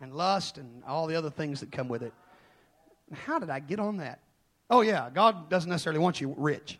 [0.00, 2.14] and lust and all the other things that come with it.
[3.12, 4.20] How did I get on that?
[4.70, 6.78] Oh, yeah, God doesn't necessarily want you rich.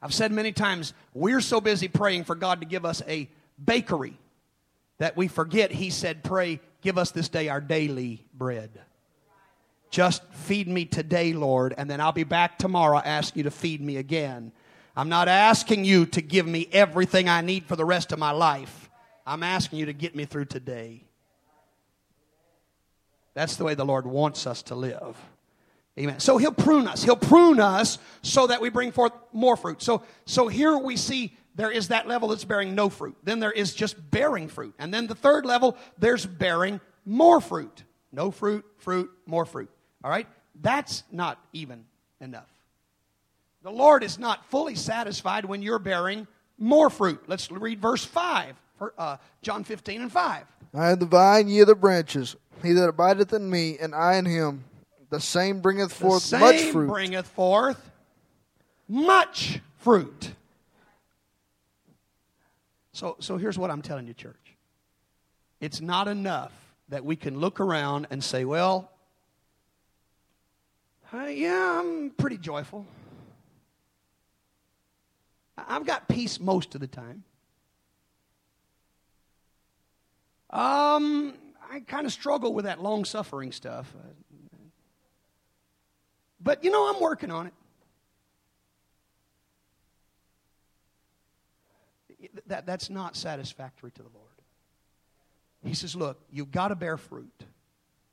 [0.00, 3.28] I've said many times, we're so busy praying for God to give us a
[3.62, 4.18] bakery
[4.98, 8.70] that we forget He said, Pray, give us this day our daily bread.
[9.90, 13.80] Just feed me today, Lord, and then I'll be back tomorrow asking you to feed
[13.80, 14.52] me again.
[14.94, 18.30] I'm not asking you to give me everything I need for the rest of my
[18.30, 18.88] life.
[19.26, 21.02] I'm asking you to get me through today.
[23.34, 25.16] That's the way the Lord wants us to live.
[25.98, 26.20] Amen.
[26.20, 27.02] So he'll prune us.
[27.02, 29.82] He'll prune us so that we bring forth more fruit.
[29.82, 33.16] So, so here we see there is that level that's bearing no fruit.
[33.24, 34.74] Then there is just bearing fruit.
[34.78, 37.82] And then the third level, there's bearing more fruit.
[38.12, 39.70] No fruit, fruit, more fruit.
[40.04, 40.28] All right?
[40.60, 41.84] That's not even
[42.20, 42.50] enough.
[43.62, 46.28] The Lord is not fully satisfied when you're bearing
[46.58, 47.24] more fruit.
[47.26, 50.44] Let's read verse 5, for, uh, John 15 and 5.
[50.74, 52.36] I am the vine, ye are the branches.
[52.62, 54.64] He that abideth in me, and I in him,
[55.10, 56.88] the same bringeth forth the same much fruit.
[56.88, 57.90] bringeth forth
[58.88, 60.32] much fruit.
[62.96, 64.56] So, so here's what I'm telling you, church.
[65.60, 66.52] It's not enough
[66.88, 68.90] that we can look around and say, well,
[71.12, 72.86] uh, yeah, I'm pretty joyful.
[75.58, 77.22] I've got peace most of the time.
[80.48, 81.34] Um,
[81.70, 83.92] I kind of struggle with that long suffering stuff.
[86.40, 87.52] But you know, I'm working on it.
[92.46, 94.26] That, that's not satisfactory to the Lord.
[95.64, 97.44] He says, Look, you've got to bear fruit.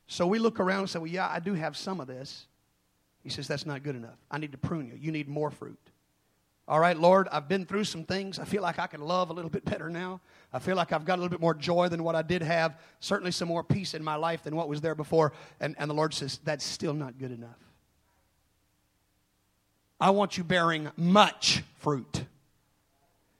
[0.08, 2.48] So we look around and say, Well, yeah, I do have some of this.
[3.24, 4.18] He says, That's not good enough.
[4.30, 4.98] I need to prune you.
[5.00, 5.80] You need more fruit.
[6.66, 8.40] All right, Lord, I've been through some things.
[8.40, 10.22] I feel like I can love a little bit better now.
[10.54, 12.80] I feel like I've got a little bit more joy than what I did have.
[13.02, 15.34] Certainly some more peace in my life than what was there before.
[15.60, 17.60] And, and the Lord says, That's still not good enough.
[20.00, 22.26] I want you bearing much fruit.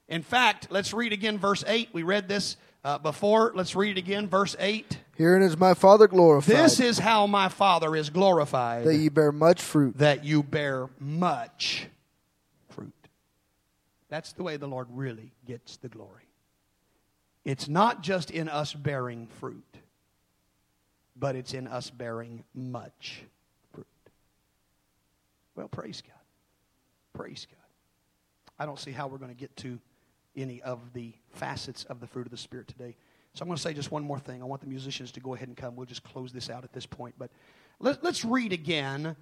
[0.08, 1.90] In fact, let's read again verse 8.
[1.94, 3.52] We read this uh, before.
[3.56, 4.98] Let's read it again, verse 8.
[5.16, 9.32] Herein is my Father glorified, This is how my Father is glorified that you bear
[9.32, 11.88] much fruit, that you bear much
[12.70, 12.94] fruit.
[14.10, 16.24] That's the way the Lord really gets the glory.
[17.46, 19.64] It's not just in us bearing fruit,
[21.16, 23.24] but it's in us bearing much
[23.74, 23.86] fruit.
[25.56, 26.14] Well, praise God.
[27.14, 27.58] Praise God.
[28.58, 29.80] I don't see how we're going to get to
[30.36, 32.96] any of the facets of the fruit of the Spirit today.
[33.34, 34.42] So I'm going to say just one more thing.
[34.42, 35.76] I want the musicians to go ahead and come.
[35.76, 37.16] We'll just close this out at this point.
[37.18, 37.32] But
[37.80, 39.16] let, us read again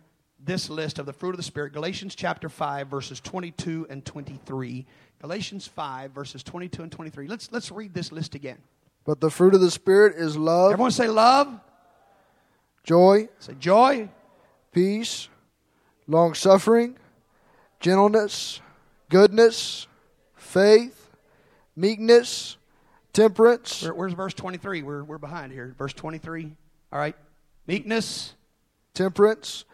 [0.44, 4.86] this list of the fruit of the Spirit Galatians chapter 5, verses 22 and 23.
[5.22, 7.28] Galatians 5, verses 22 and 23.
[7.28, 8.58] Let's, let's read this list again.
[9.06, 11.60] but the fruit of the Spirit is love, Everyone say love,
[12.84, 14.10] joy, say joy,
[14.74, 15.30] peace,
[16.08, 16.98] long suffering,
[17.80, 18.60] gentleness,
[19.10, 19.88] goodness,
[20.36, 21.01] faith,
[21.76, 22.58] meekness,
[23.14, 23.84] temperance.
[23.84, 24.84] Where, where's verse 23?
[24.84, 25.76] We're, we're behind here.
[25.78, 26.56] Verse 23.
[26.92, 27.16] All right.
[27.68, 28.36] Meekness.
[28.94, 29.66] temperance.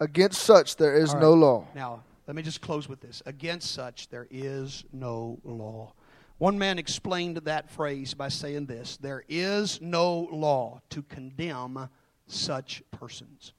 [0.00, 1.66] Against such there is All no law.
[1.74, 3.22] Now, let me just close with this.
[3.26, 5.92] Against such there is no law.
[6.38, 11.88] One man explained that phrase by saying this There is no law to condemn
[12.26, 13.52] such persons.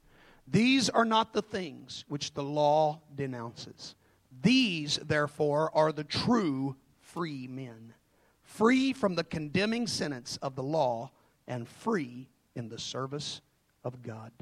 [0.46, 3.94] These are not the things which the law denounces.
[4.42, 6.76] These, therefore, are the true
[7.06, 7.94] free men,
[8.42, 11.10] free from the condemning sentence of the law
[11.46, 13.40] and free in the service
[13.84, 14.32] of God.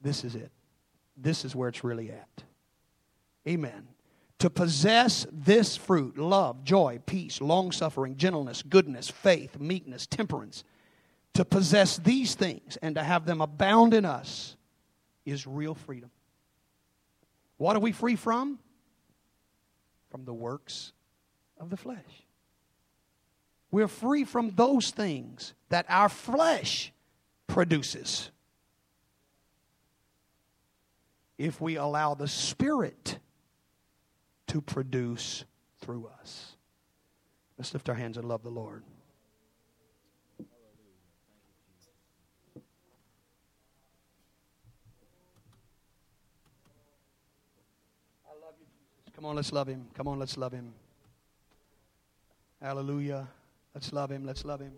[0.00, 0.50] This is it.
[1.16, 2.44] This is where it's really at.
[3.48, 3.88] Amen.
[4.40, 10.62] To possess this fruit love, joy, peace, long suffering, gentleness, goodness, faith, meekness, temperance
[11.34, 14.56] to possess these things and to have them abound in us
[15.24, 16.10] is real freedom.
[17.56, 18.58] What are we free from?
[20.16, 20.94] From the works
[21.60, 22.24] of the flesh.
[23.70, 26.90] We're free from those things that our flesh
[27.46, 28.30] produces
[31.36, 33.18] if we allow the Spirit
[34.46, 35.44] to produce
[35.82, 36.56] through us.
[37.58, 38.84] Let's lift our hands and love the Lord.
[49.26, 49.88] Come on, let's love him.
[49.92, 50.72] Come on, let's love him.
[52.62, 53.26] Hallelujah.
[53.74, 54.24] Let's love him.
[54.24, 54.70] Let's love him.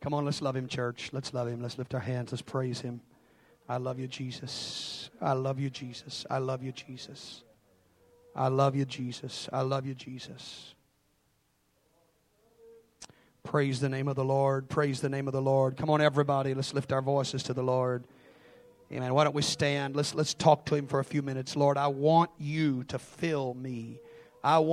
[0.00, 1.10] Come on, let's love him, church.
[1.12, 1.62] Let's love him.
[1.62, 2.32] Let's lift our hands.
[2.32, 3.00] Let's praise him.
[3.68, 5.08] I love you, Jesus.
[5.20, 6.26] I love you, Jesus.
[6.28, 7.44] I love you, Jesus.
[8.34, 9.48] I love you, Jesus.
[9.52, 10.74] I love you, Jesus.
[13.42, 14.68] Praise the name of the Lord.
[14.68, 15.76] Praise the name of the Lord.
[15.76, 16.54] Come on, everybody.
[16.54, 18.04] Let's lift our voices to the Lord.
[18.92, 19.14] Amen.
[19.14, 19.96] Why don't we stand?
[19.96, 21.56] Let's, let's talk to him for a few minutes.
[21.56, 23.98] Lord, I want you to fill me.
[24.42, 24.68] I want